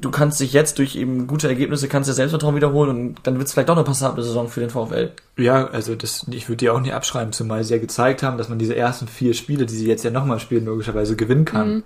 [0.00, 3.52] du kannst dich jetzt durch eben gute Ergebnisse, kannst dir Selbstvertrauen wiederholen und dann wird's
[3.52, 5.12] vielleicht doch eine passable Saison für den VfL.
[5.36, 8.48] Ja, also das, ich würde die auch nicht abschreiben, zumal sie ja gezeigt haben, dass
[8.48, 11.82] man diese ersten vier Spiele, die sie jetzt ja nochmal spielen, logischerweise gewinnen kann.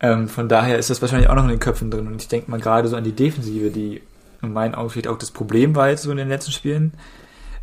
[0.00, 2.06] Ähm, von daher ist das wahrscheinlich auch noch in den Köpfen drin.
[2.06, 4.00] Und ich denke mal gerade so an die Defensive, die
[4.42, 6.92] in meinen Augen vielleicht auch das Problem war jetzt so in den letzten Spielen,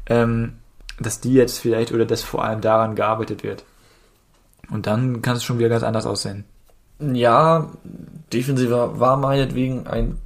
[0.06, 0.54] ähm,
[1.00, 3.64] dass die jetzt vielleicht oder dass vor allem daran gearbeitet wird.
[4.70, 6.44] Und dann kann es schon wieder ganz anders aussehen.
[7.00, 7.70] Ja,
[8.34, 10.18] Defensive war meinetwegen ein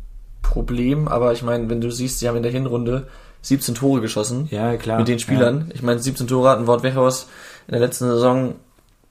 [0.42, 3.08] Problem, aber ich meine, wenn du siehst, sie haben in der Hinrunde
[3.44, 5.00] 17 Tore geschossen Ja, klar.
[5.00, 5.72] mit den Spielern.
[5.74, 7.28] Ich meine, 17 Tore hatten Wort Wechhaus
[7.68, 8.56] in der letzten Saison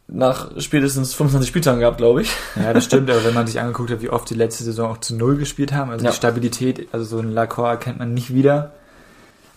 [0.09, 2.33] nach spätestens 25 Spieltagen gehabt, glaube ich.
[2.57, 2.63] Ja.
[2.65, 4.99] ja, das stimmt, aber wenn man sich angeguckt hat, wie oft die letzte Saison auch
[4.99, 6.11] zu Null gespielt haben, also Ja.
[6.11, 8.73] die Stabilität, also so ein Lacroix kennt man nicht wieder,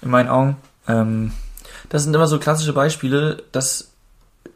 [0.01, 0.57] in meinen Augen.
[0.87, 1.31] Ähm,
[1.89, 3.89] Das sind immer so klassische Beispiele, dass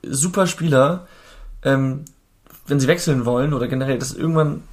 [0.03, 1.07] super Spieler,
[1.63, 2.05] ähm,
[2.67, 4.63] wenn sie wechseln wollen oder generell, dass irgendwann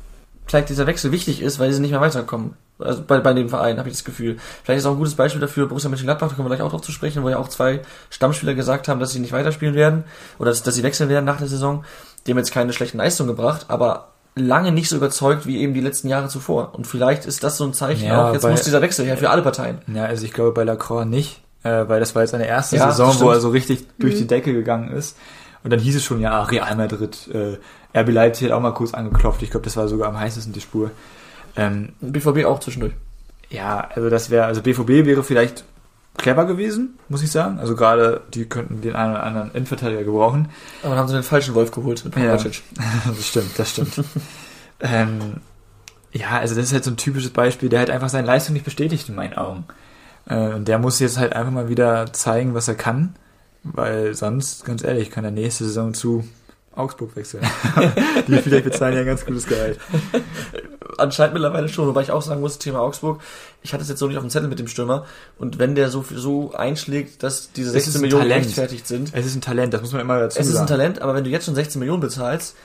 [0.47, 2.55] vielleicht dieser Wechsel wichtig ist, weil sie nicht mehr weiterkommen.
[2.79, 4.37] Also bei, bei dem Verein habe ich das Gefühl.
[4.65, 6.83] Vielleicht ist auch ein gutes Beispiel dafür Borussia Mönchengladbach, da kommen wir gleich auch drauf
[6.83, 7.81] zu sprechen, wo ja auch zwei
[8.11, 10.05] Stammspieler gesagt haben, dass sie nicht weiterspielen werden
[10.39, 11.85] oder dass, dass sie wechseln werden nach der Saison.
[12.27, 15.81] Die haben jetzt keine schlechten Leistungen gebracht, aber lange nicht so überzeugt wie eben die
[15.81, 16.75] letzten Jahre zuvor.
[16.75, 19.17] Und vielleicht ist das so ein Zeichen Ja, auch, jetzt bei- muss dieser Wechsel her
[19.17, 19.79] für alle Parteien.
[19.95, 22.91] ja, also ich glaube bei Lacroix nicht, äh, weil das war jetzt seine erste Ja,
[22.93, 25.17] Saison, wo er so richtig durch die Decke gegangen ist.
[25.65, 27.57] Und dann hieß es schon, ja, Real Madrid, äh,
[27.99, 29.43] RB Leipzig hat auch mal kurz angeklopft.
[29.43, 30.91] Ich glaube, das war sogar am heißesten die Spur.
[31.57, 32.93] Ähm, BVB auch zwischendurch.
[33.51, 35.65] ja, also das wäre, also BVB wäre vielleicht
[36.19, 37.59] clever gewesen, muss ich sagen.
[37.59, 40.49] Also gerade die könnten den einen oder anderen Innenverteidiger gebrauchen.
[40.83, 42.37] Aber dann haben sie den falschen Wolf geholt mit Ja.
[42.37, 42.63] Kovacic.
[43.07, 43.93] das stimmt, das stimmt.
[44.81, 45.19] ähm,
[46.13, 48.65] ja, also das ist halt so ein typisches Beispiel, der halt einfach seine Leistung nicht
[48.65, 49.65] bestätigt in meinen Augen.
[50.27, 53.15] Äh, und der muss jetzt halt einfach mal wieder zeigen, was er kann,
[53.63, 56.25] weil sonst, ganz ehrlich, kann er nächste Saison zu
[56.77, 57.45] Augsburg wechseln.
[58.27, 59.79] Die vielleicht bezahlen ja ein ganz gutes Gehalt.
[60.99, 63.21] Anscheinend mittlerweile schon, wobei ich auch sagen muss, Thema Augsburg,
[63.63, 65.07] ich hatte es jetzt so nicht auf dem Zettel mit dem Stürmer
[65.39, 68.43] und wenn der so, so einschlägt, dass diese Es ist 16 ein Millionen Talent.
[68.43, 70.69] gerechtfertigt sind, Es ist ein Talent, das muss man immer dazu es ist ein sagen.
[70.69, 72.57] Talent, aber wenn du jetzt schon 16 Millionen bezahlst,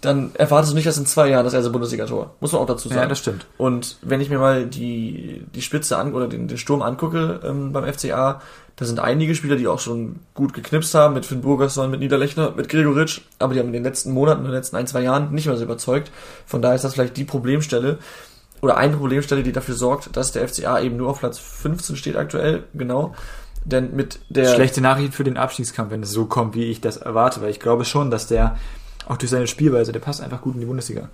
[0.00, 2.34] dann erwartest du nicht, dass in zwei Jahren das erste Bundesliga-Tor.
[2.40, 3.00] Muss man auch dazu sagen.
[3.00, 3.46] Ja, das stimmt.
[3.56, 7.72] Und wenn ich mir mal die, die Spitze an oder den, den Sturm angucke ähm,
[7.72, 8.40] beim FCA,
[8.76, 12.52] da sind einige Spieler, die auch schon gut geknipst haben, mit Finn Burgerson, mit Niederlechner,
[12.54, 15.32] mit Gregoritsch, aber die haben in den letzten Monaten, in den letzten ein, zwei Jahren
[15.32, 16.12] nicht mehr so überzeugt.
[16.44, 17.98] Von daher ist das vielleicht die Problemstelle
[18.60, 22.16] oder eine Problemstelle, die dafür sorgt, dass der FCA eben nur auf Platz 15 steht
[22.16, 23.14] aktuell, genau.
[23.64, 26.98] Denn mit der Schlechte Nachricht für den Abstiegskampf, wenn es so kommt, wie ich das
[26.98, 28.56] erwarte, weil ich glaube schon, dass der
[29.06, 31.08] auch durch seine Spielweise, der passt einfach gut in die Bundesliga.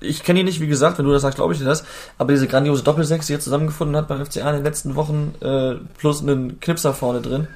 [0.00, 1.84] ich kenne ihn nicht, wie gesagt, wenn du das sagst, glaube ich dir das.
[2.18, 5.74] Aber diese grandiose Doppelsechs, die er zusammengefunden hat beim FCA in den letzten Wochen, äh,
[5.98, 7.48] plus einen Knipser vorne drin,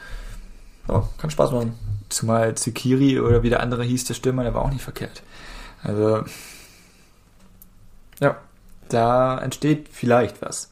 [0.88, 1.74] ja, kann Spaß machen.
[2.08, 5.22] Zumal Zikiri oder wie der andere hieß, der Stürmer, der war auch nicht verkehrt.
[5.82, 6.24] Also,
[8.20, 8.36] Ja.
[8.88, 10.70] da entsteht vielleicht was.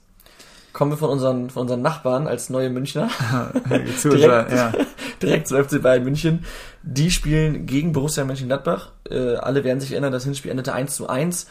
[0.73, 3.09] Kommen wir von unseren, von unseren Nachbarn als neue Münchner
[3.99, 4.53] Zu Direkt.
[4.53, 4.73] ja.
[5.23, 6.45] direkt zum FC Bayern München.
[6.83, 8.93] Die spielen gegen Borussia Mönchengladbach.
[9.11, 11.47] Äh, alle werden sich erinnern, das Hinspiel endete 1 zu 1.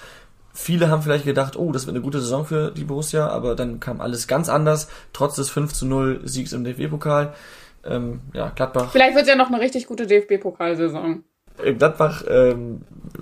[0.53, 3.82] Viele haben vielleicht gedacht, oh, das wird eine gute Saison für die Borussia, aber dann
[3.82, 7.34] kam alles ganz anders, trotz des 5 zu 0 Siegs im DFB-Pokal.
[7.84, 11.24] Ähm, ja, Gladbach Vielleicht wird ja noch eine richtig gute DFB-Pokalsaison.
[11.61, 12.82] äh, Gladbach ähm,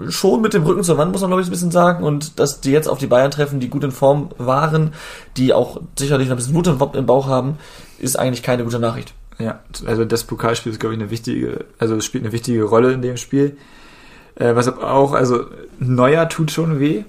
[0.09, 2.03] schon mit dem Rücken zur Wand, muss man glaube ich ein bisschen sagen.
[2.03, 4.93] Und dass die jetzt auf die Bayern treffen, die gut in Form waren,
[5.35, 7.57] die auch sicherlich noch ein bisschen Mut im Bauch haben,
[7.97, 9.13] ist eigentlich keine gute Nachricht.
[9.39, 12.93] Ja, also das Pokalspiel ist, glaube ich, eine wichtige, also es spielt eine wichtige Rolle
[12.93, 13.57] in dem Spiel.
[14.36, 15.45] Äh, was auch, also
[15.79, 17.03] Neuer tut schon weh,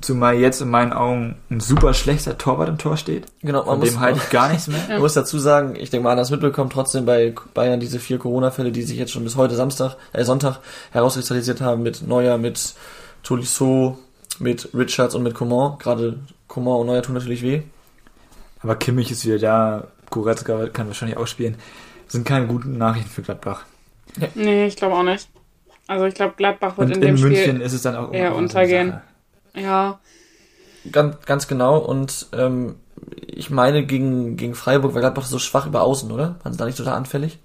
[0.00, 3.26] zumal jetzt in meinen Augen ein super schlechter Torwart im Tor steht.
[3.42, 4.80] Genau, Von dem halte ich gar nichts mehr.
[4.88, 8.72] Man muss dazu sagen, ich denke mal, das mitbekommen trotzdem bei Bayern diese vier Corona-Fälle,
[8.72, 10.60] die sich jetzt schon bis heute Samstag, äh, Sonntag
[10.92, 12.74] herauskristallisiert haben mit Neuer, mit
[13.22, 13.98] Tolisso,
[14.38, 15.78] mit Richards und mit Coman.
[15.78, 16.18] Gerade
[16.48, 17.62] Coman und Neuer tun natürlich weh.
[18.62, 21.56] Aber Kimmich ist wieder da, Goretzka kann wahrscheinlich auch spielen.
[22.08, 23.64] Sind keine guten Nachrichten für Gladbach.
[24.34, 25.28] Nee, ich glaube auch nicht.
[25.86, 28.12] Also ich glaube, Gladbach wird Und in in, dem München Spiel ist es dann auch
[28.12, 29.00] eher untergehen.
[29.54, 29.60] Sache.
[29.64, 30.00] ja
[30.92, 31.78] Ganz, ganz genau.
[31.78, 32.76] Und ähm,
[33.26, 36.36] ich meine, gegen, gegen Freiburg war Gladbach so schwach über Außen, oder?
[36.42, 37.38] Waren sie da nicht total anfällig?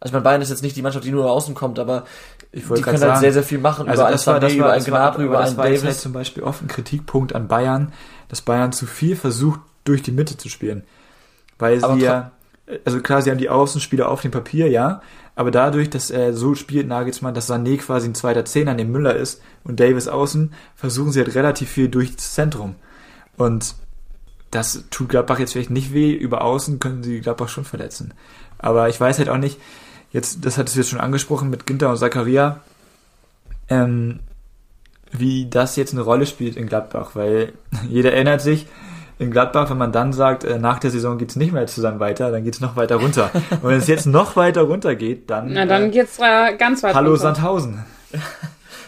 [0.00, 2.04] Also ich meine, Bayern ist jetzt nicht die Mannschaft, die nur über Außen kommt, aber
[2.52, 3.88] Ich die wollte können gerade halt sagen, sehr, sehr viel machen.
[3.88, 5.68] also über das war, einen das war, über einen Gnabry, aber über das einen war
[5.68, 6.02] jetzt halt Davis.
[6.02, 7.92] zum Beispiel oft ein Kritikpunkt an Bayern,
[8.28, 10.84] dass Bayern zu viel versucht, durch die Mitte zu spielen.
[11.64, 12.32] Weil sie ja,
[12.84, 15.00] also klar, sie haben die Außenspieler auf dem Papier, ja,
[15.34, 19.16] aber dadurch, dass er so spielt, Nagelsmann, dass Sané quasi ein zweiter Zehner neben Müller
[19.16, 22.74] ist und Davis außen, versuchen sie halt relativ viel durchs Zentrum.
[23.38, 23.74] Und
[24.50, 28.12] das tut Gladbach jetzt vielleicht nicht weh, über außen können sie Gladbach schon verletzen.
[28.58, 29.58] Aber ich weiß halt auch nicht,
[30.12, 32.60] jetzt, das hattest du jetzt schon angesprochen mit Ginter und Zakaria,
[33.68, 34.20] ähm,
[35.12, 37.54] wie das jetzt eine Rolle spielt in Gladbach, weil
[37.88, 38.66] jeder erinnert sich,
[39.18, 42.30] in Gladbach, wenn man dann sagt, äh, nach der Saison geht's nicht mehr zusammen weiter,
[42.30, 43.30] dann geht's noch weiter runter.
[43.50, 46.82] Und wenn es jetzt noch weiter runter geht, dann, Na, dann äh, geht's äh, ganz
[46.82, 47.22] weit hallo runter.
[47.22, 47.84] Sandhausen.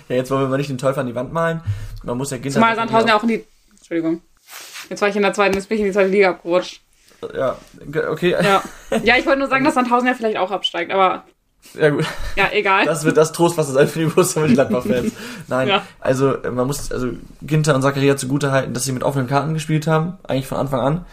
[0.08, 1.62] Ja, jetzt wollen wir mal nicht den Teufel an die Wand malen.
[2.04, 2.60] Man muss ja Ginter...
[2.60, 3.44] Zumal Sandhausen ja auch in die.
[3.76, 4.20] Entschuldigung.
[4.88, 6.80] Jetzt war ich in der zweiten, jetzt bin ich in die zweite Liga abgerutscht.
[7.34, 7.56] Ja,
[8.08, 8.36] okay.
[8.40, 8.62] Ja.
[9.02, 11.24] Ja, ich wollte nur sagen, dass Sandhausen ja vielleicht auch absteigt, aber
[11.74, 12.04] Ja, gut.
[12.36, 12.84] ja, egal.
[12.86, 15.12] Das wird das Trostwasser sein für die Borussia Mönchengladbach-Fans.
[15.48, 15.82] Nein, Ja.
[16.00, 17.08] also äh, man muss also
[17.42, 20.80] Ginter und Zakaria zugute halten, dass sie mit offenen Karten gespielt haben, eigentlich von Anfang
[20.80, 21.04] an.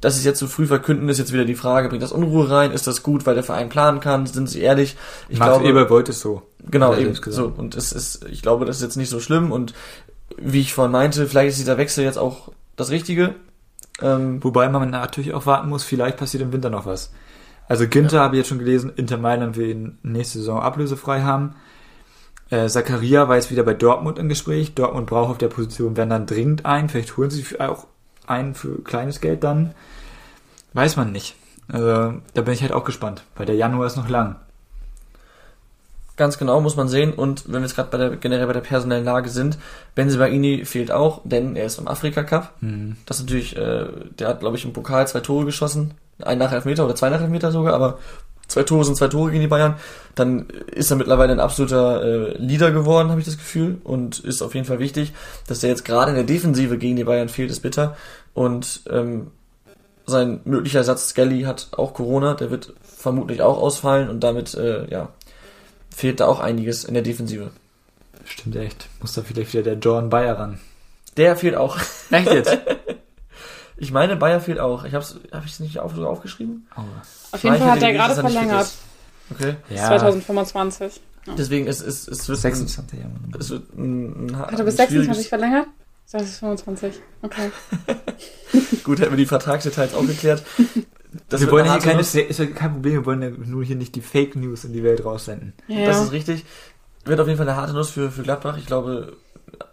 [0.00, 2.50] Dass sie es jetzt so früh verkünden, ist jetzt wieder die Frage, bringt das Unruhe
[2.50, 2.72] rein?
[2.72, 4.26] Ist das gut, weil der Verein planen kann?
[4.26, 4.96] Sind sie ehrlich?
[5.28, 6.42] Ich Max glaube, Eber wollte es so.
[6.68, 7.52] genau, eben, so.
[7.56, 9.74] Und es ist, ich glaube, das ist jetzt nicht so schlimm und
[10.38, 13.34] wie ich vorhin meinte, vielleicht ist dieser Wechsel jetzt auch das Richtige.
[14.00, 17.12] Ähm, Wobei man natürlich auch warten muss, vielleicht passiert im Winter noch was.
[17.68, 21.54] Also Ginter habe ich jetzt schon gelesen, Inter Mailand will ihn nächste Saison ablösefrei haben.
[22.50, 24.74] Äh, Zakaria war jetzt wieder bei Dortmund im Gespräch.
[24.74, 26.90] Dortmund braucht auf der Position, wenn dann dringend einen.
[26.90, 27.86] Vielleicht holen sie auch
[28.26, 29.74] einen für kleines Geld dann.
[30.74, 31.34] Weiß man nicht.
[31.68, 34.36] Also, da bin ich halt auch gespannt, weil der Januar ist noch lang.
[36.16, 37.14] Ganz genau, muss man sehen.
[37.14, 39.58] Und wenn wir jetzt gerade bei der, generell bei der personellen Lage sind,
[39.94, 42.52] Benzibaini fehlt auch, denn er ist im Afrika Cup.
[43.06, 43.86] Das ist natürlich, äh,
[44.18, 45.94] der hat, glaube ich, im Pokal zwei Tore geschossen.
[46.24, 47.98] Einen nach Elfmeter oder zwei nach Elfmeter sogar, aber
[48.48, 49.76] zwei Tore sind zwei Tore gegen die Bayern,
[50.14, 54.42] dann ist er mittlerweile ein absoluter äh, Leader geworden, habe ich das Gefühl, und ist
[54.42, 55.12] auf jeden Fall wichtig,
[55.46, 57.96] dass er jetzt gerade in der Defensive gegen die Bayern fehlt, ist bitter.
[58.34, 59.30] Und ähm,
[60.06, 64.90] sein möglicher Ersatz Skelly hat auch Corona, der wird vermutlich auch ausfallen und damit äh,
[64.90, 65.08] ja
[65.94, 67.50] fehlt da auch einiges in der Defensive.
[68.24, 68.88] Stimmt echt.
[69.00, 70.60] Muss da vielleicht wieder der John Bayer ran.
[71.16, 71.78] Der fehlt auch.
[72.10, 72.58] Echt jetzt?
[73.76, 74.84] Ich meine, Bayer fehlt auch.
[74.84, 76.66] Ich hab's, hab ich es nicht auf, sogar aufgeschrieben?
[77.32, 78.62] Auf jeden Fall hat er gerade er verlängert.
[78.62, 78.78] ist.
[79.30, 79.56] Okay.
[79.68, 79.86] Bis Ja.
[79.88, 81.00] 2025.
[81.38, 83.12] Deswegen ist es, es wird 26 Jahre.
[83.38, 84.88] Es wird ein, ein, Hat er bis ein 26
[85.26, 85.66] schwieriges- verlängert?
[86.10, 86.94] Das ist 25.
[87.22, 87.50] Okay.
[88.84, 90.42] Gut, hätten wir die Vertragsdetails auch geklärt.
[91.28, 93.64] Das wir wollen eine hier harte keine, ist ja kein Problem, wir wollen ja nur
[93.64, 95.52] hier nicht die Fake News in die Welt raussenden.
[95.68, 95.86] Ja.
[95.86, 96.44] Das ist richtig.
[97.04, 98.58] Wird auf jeden Fall eine harte Nuss für, für Gladbach.
[98.58, 99.16] Ich glaube,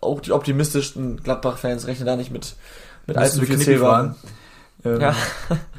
[0.01, 2.55] auch die optimistischsten Gladbach-Fans rechnen da nicht mit,
[3.09, 4.15] mit allzu viel Zählwaren.
[4.85, 5.13] Ähm, Ja.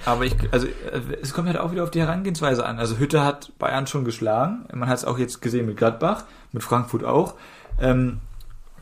[0.04, 2.78] Aber ich, also äh, es kommt halt auch wieder auf die Herangehensweise an.
[2.78, 4.66] Also Hütte hat Bayern schon geschlagen.
[4.74, 7.34] Man hat es auch jetzt gesehen mit Gladbach, mit Frankfurt auch.
[7.80, 8.18] Ähm,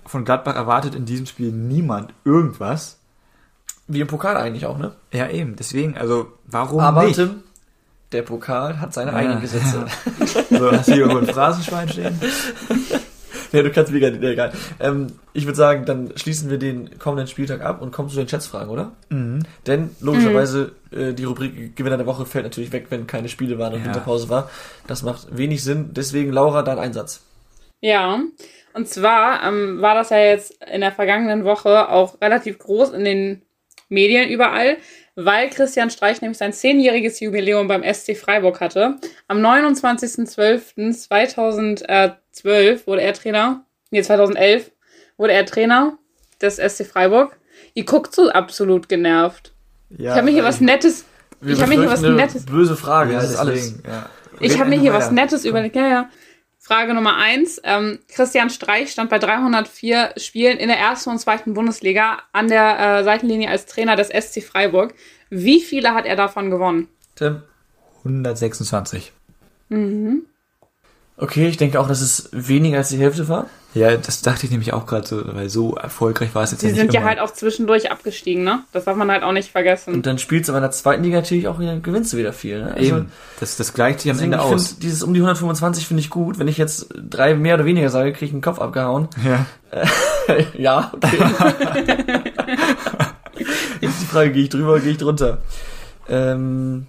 [0.05, 2.99] von Gladbach erwartet in diesem Spiel niemand irgendwas.
[3.87, 4.93] Wie im Pokal eigentlich auch, ne?
[5.13, 5.55] Ja, eben.
[5.57, 7.15] Deswegen, also warum Aber nicht?
[7.17, 7.43] Tim,
[8.13, 9.17] der Pokal hat seine Ja.
[9.19, 9.87] eigenen Gesetze.
[10.51, 12.19] So, hast du hier irgendwo ein Phrasenschwein stehen?
[13.53, 14.53] ja, du kannst mir gar nicht, egal.
[14.81, 18.29] Ähm, ich würde sagen, dann schließen wir den kommenden Spieltag ab und kommen zu den
[18.29, 18.93] Schätzfragen, oder?
[19.09, 19.41] Mhm.
[19.67, 23.75] Denn logischerweise äh, die Rubrik Gewinner der Woche fällt natürlich weg, wenn keine Spiele waren
[23.75, 23.87] und Ja.
[23.87, 24.51] Winterpause war.
[24.87, 25.91] Das macht wenig Sinn.
[25.93, 27.23] Deswegen, Laura, dein Einsatz.
[27.81, 28.21] Ja,
[28.75, 33.05] und zwar ähm, war das ja jetzt in der vergangenen Woche auch relativ groß in
[33.05, 33.43] den
[33.89, 34.77] Medien überall,
[35.15, 38.97] weil Christian Streich nämlich sein zehnjähriges Jubiläum beim SC Freiburg hatte.
[39.27, 39.41] Am
[42.45, 44.71] 29.12.2012 wurde er Trainer, nee, 2011
[45.17, 45.99] wurde er Trainer
[46.41, 47.37] des SC Freiburg.
[47.75, 49.53] Ihr guckt so absolut genervt.
[49.91, 51.05] Ja, ich habe mir hier was Nettes,
[51.41, 53.75] Wir ich habe mir hier was Nettes Böse Frage, Ja, das ist alles.
[53.87, 54.09] Ja.
[54.41, 55.11] Ich habe mir hier was.
[55.11, 55.77] Nettes überlegt.
[55.77, 56.11] Ja, ja.
[56.59, 57.61] Frage Nummer eins.
[57.65, 62.99] Ähm, Christian Streich stand bei 304 Spielen in der ersten und zweiten Bundesliga an der
[62.99, 64.95] äh, Seitenlinie als Trainer des SC Freiburg.
[65.31, 66.89] Wie viele hat er davon gewonnen?
[67.15, 67.43] Tim?
[68.05, 69.13] 126.
[71.21, 73.47] Okay, ich denke auch, dass es weniger als die Hälfte war.
[73.75, 76.69] Ja, das dachte ich nämlich auch gerade so, weil so erfolgreich war es jetzt Sie
[76.69, 77.11] ja nicht sind ja immer.
[77.11, 78.63] halt auch zwischendurch abgestiegen, ne?
[78.73, 79.95] Das darf man halt auch nicht vergessen.
[79.95, 82.33] Und dann spielst du aber in der zweiten Liga natürlich auch wieder, gewinnst du wieder
[82.33, 82.63] viel.
[82.63, 82.73] Ne?
[82.75, 84.69] Also, Eben, das, das gleicht sich am Ende ich aus.
[84.69, 86.39] finde, dieses um die 125 finde ich gut.
[86.39, 89.09] Wenn ich jetzt drei mehr oder weniger sage, kriege ich einen Kopf abgehauen.
[89.25, 89.47] Ja.
[90.57, 91.19] ja, okay.
[93.81, 95.39] jetzt ist die Frage, gehe ich drüber oder gehe ich drunter?
[96.09, 96.87] Ähm,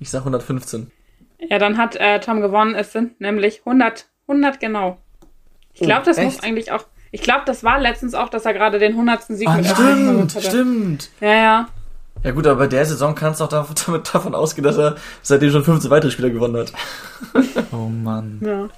[0.00, 0.90] ich sag 115.
[1.38, 2.74] ja, dann hat äh, Tom gewonnen.
[2.74, 4.98] Es sind nämlich 100, 100 genau.
[5.74, 6.24] Ich glaube, Oh, das echt?
[6.26, 6.84] muss eigentlich auch.
[7.10, 9.22] Ich glaube, das war letztens auch, dass er gerade den 100.
[9.28, 10.46] Sieg Ah, mit Stimmt, hatte.
[10.46, 11.10] stimmt.
[11.20, 11.68] Ja, ja.
[12.24, 14.96] Ja gut, aber bei der Saison kannst du auch davon, damit, davon ausgehen, dass er
[15.22, 16.72] seitdem schon 15 weitere Spieler gewonnen hat.
[17.72, 18.40] Oh Mann.
[18.44, 18.68] ja.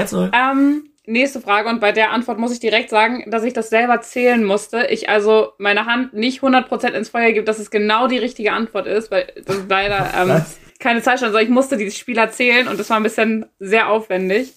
[0.00, 0.30] 1-0.
[0.34, 4.00] Ähm, nächste Frage und bei der Antwort muss ich direkt sagen, dass ich das selber
[4.00, 4.86] zählen musste.
[4.86, 8.86] Ich also meine Hand nicht 100% ins Feuer gebe, dass es genau die richtige Antwort
[8.86, 10.58] ist, weil das ist leider ähm, Was?
[10.80, 14.54] Keine Zeit sondern ich musste die Spieler zählen und das war ein bisschen sehr aufwendig.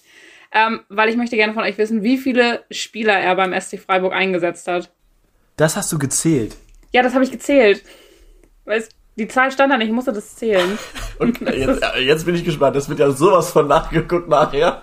[0.56, 4.12] Ähm, weil ich möchte gerne von euch wissen, wie viele Spieler er beim SC Freiburg
[4.12, 4.90] eingesetzt hat.
[5.56, 6.56] Das hast du gezählt.
[6.92, 7.82] Ja, das habe ich gezählt.
[8.64, 8.84] Weil
[9.16, 10.78] die Zahl stand da nicht, ich musste das zählen.
[11.18, 12.76] Und jetzt, äh, jetzt bin ich gespannt.
[12.76, 14.82] Das wird ja sowas von nachgeguckt nachher.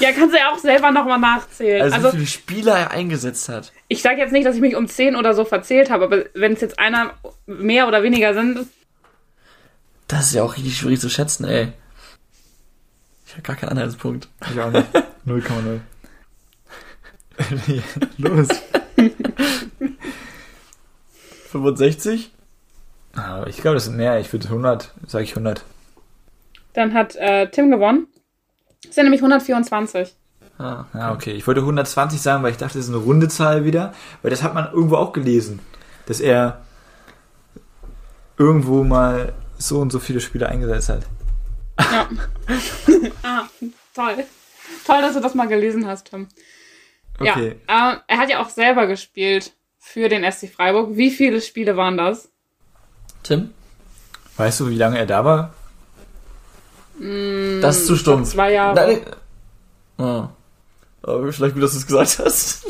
[0.00, 1.82] Ja, kannst du ja auch selber nochmal nachzählen.
[1.82, 3.72] Also, Also, wie viele Spieler er eingesetzt hat.
[3.86, 6.52] Ich sage jetzt nicht, dass ich mich um 10 oder so verzählt habe, aber wenn
[6.52, 7.12] es jetzt einer
[7.46, 8.66] mehr oder weniger sind,
[10.10, 11.72] Das ist ja auch richtig schwierig zu schätzen, ey.
[13.26, 14.28] Ich habe gar keinen Anhaltspunkt.
[14.50, 14.86] Ich auch nicht.
[15.26, 15.80] 0,0.
[18.18, 18.48] Los.
[21.50, 22.32] 65?
[23.14, 24.18] Ah, ich glaube, das sind mehr.
[24.20, 25.64] Ich würde 100, sage ich 100.
[26.74, 28.06] dann hat äh, Tim gewonnen.
[28.84, 30.14] Das sind nämlich 124.
[30.58, 31.32] Ah, Ah, okay.
[31.32, 33.92] Ich wollte 120 sagen, weil ich dachte, das ist eine runde Zahl wieder.
[34.22, 35.60] Weil das hat man irgendwo auch gelesen.
[36.06, 36.60] Dass er
[38.38, 41.02] irgendwo mal so und so viele Spiele eingesetzt hat.
[41.78, 42.08] Ja.
[43.22, 43.44] ah,
[43.94, 44.24] toll.
[44.86, 46.28] Toll, dass du das mal gelesen hast, Tim.
[47.18, 47.56] Okay.
[47.68, 50.96] Ja, äh, er hat ja auch selber gespielt für den SC Freiburg.
[50.96, 52.30] Wie viele Spiele waren das?
[53.22, 53.50] Tim?
[54.36, 55.54] Weißt du, wie lange er da war?
[57.60, 58.30] Das ist zu stumpf.
[58.30, 58.74] Zwei Jahre.
[58.74, 59.00] Nein,
[59.98, 60.28] ah.
[61.02, 62.66] Aber vielleicht gut, dass du es gesagt hast.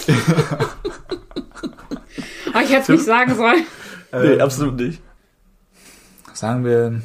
[2.52, 3.66] Aber ich hätte es nicht sagen sollen.
[4.12, 5.00] nee, absolut nicht.
[6.40, 7.02] Sagen wir,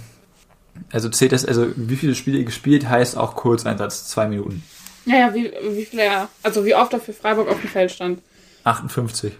[0.93, 4.63] also zählt das, also wie viele Spiele ihr gespielt, heißt auch Kurzeinsatz, zwei Minuten.
[5.05, 7.91] Ja, ja, wie, wie viel er, also wie oft er für Freiburg auf dem Feld
[7.91, 8.21] stand.
[8.63, 9.33] 58.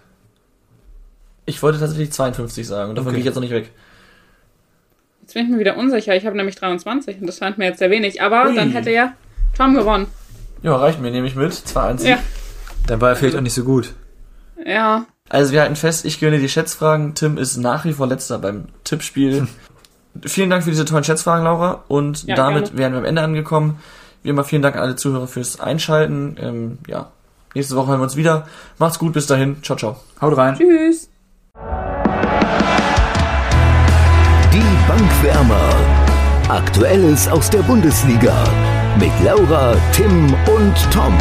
[1.45, 3.15] Ich wollte tatsächlich 52 sagen und davon Okay.
[3.15, 3.71] gehe ich jetzt noch nicht weg.
[5.21, 6.13] Jetzt bin ich mir wieder unsicher.
[6.13, 8.21] Ich habe nämlich 23 und das scheint mir jetzt sehr wenig.
[8.21, 8.53] Aber Ui.
[8.55, 9.13] dann hätte ja
[9.57, 10.07] Tom gewonnen.
[10.61, 11.53] Ja, reicht mir, nehme ich mit.
[11.53, 12.05] 2-1.
[12.05, 12.19] Ja.
[12.87, 13.93] Dann war er vielleicht auch nicht so gut.
[14.65, 15.05] Ja.
[15.29, 17.15] Also wir halten fest, ich gewinne die Schätzfragen.
[17.15, 19.47] Tim ist nach wie vor letzter beim Tippspiel.
[20.25, 21.83] vielen Dank für diese tollen Schätzfragen, Laura.
[21.87, 22.77] Und Ja, damit gerne.
[22.77, 23.79] wären wir am Ende angekommen.
[24.23, 26.35] Wie immer vielen Dank an alle Zuhörer fürs Einschalten.
[26.39, 27.07] Ähm, ja,
[27.53, 28.47] nächste Woche hören wir uns wieder.
[28.79, 29.61] Macht's gut, bis dahin.
[29.63, 29.97] Ciao, ciao.
[30.21, 30.55] Haut rein.
[30.55, 31.09] Tschüss.
[34.53, 35.75] Die Bankwärmer.
[36.49, 38.33] Aktuelles aus der Bundesliga.
[38.99, 41.17] Mit Laura, Tim und Tom.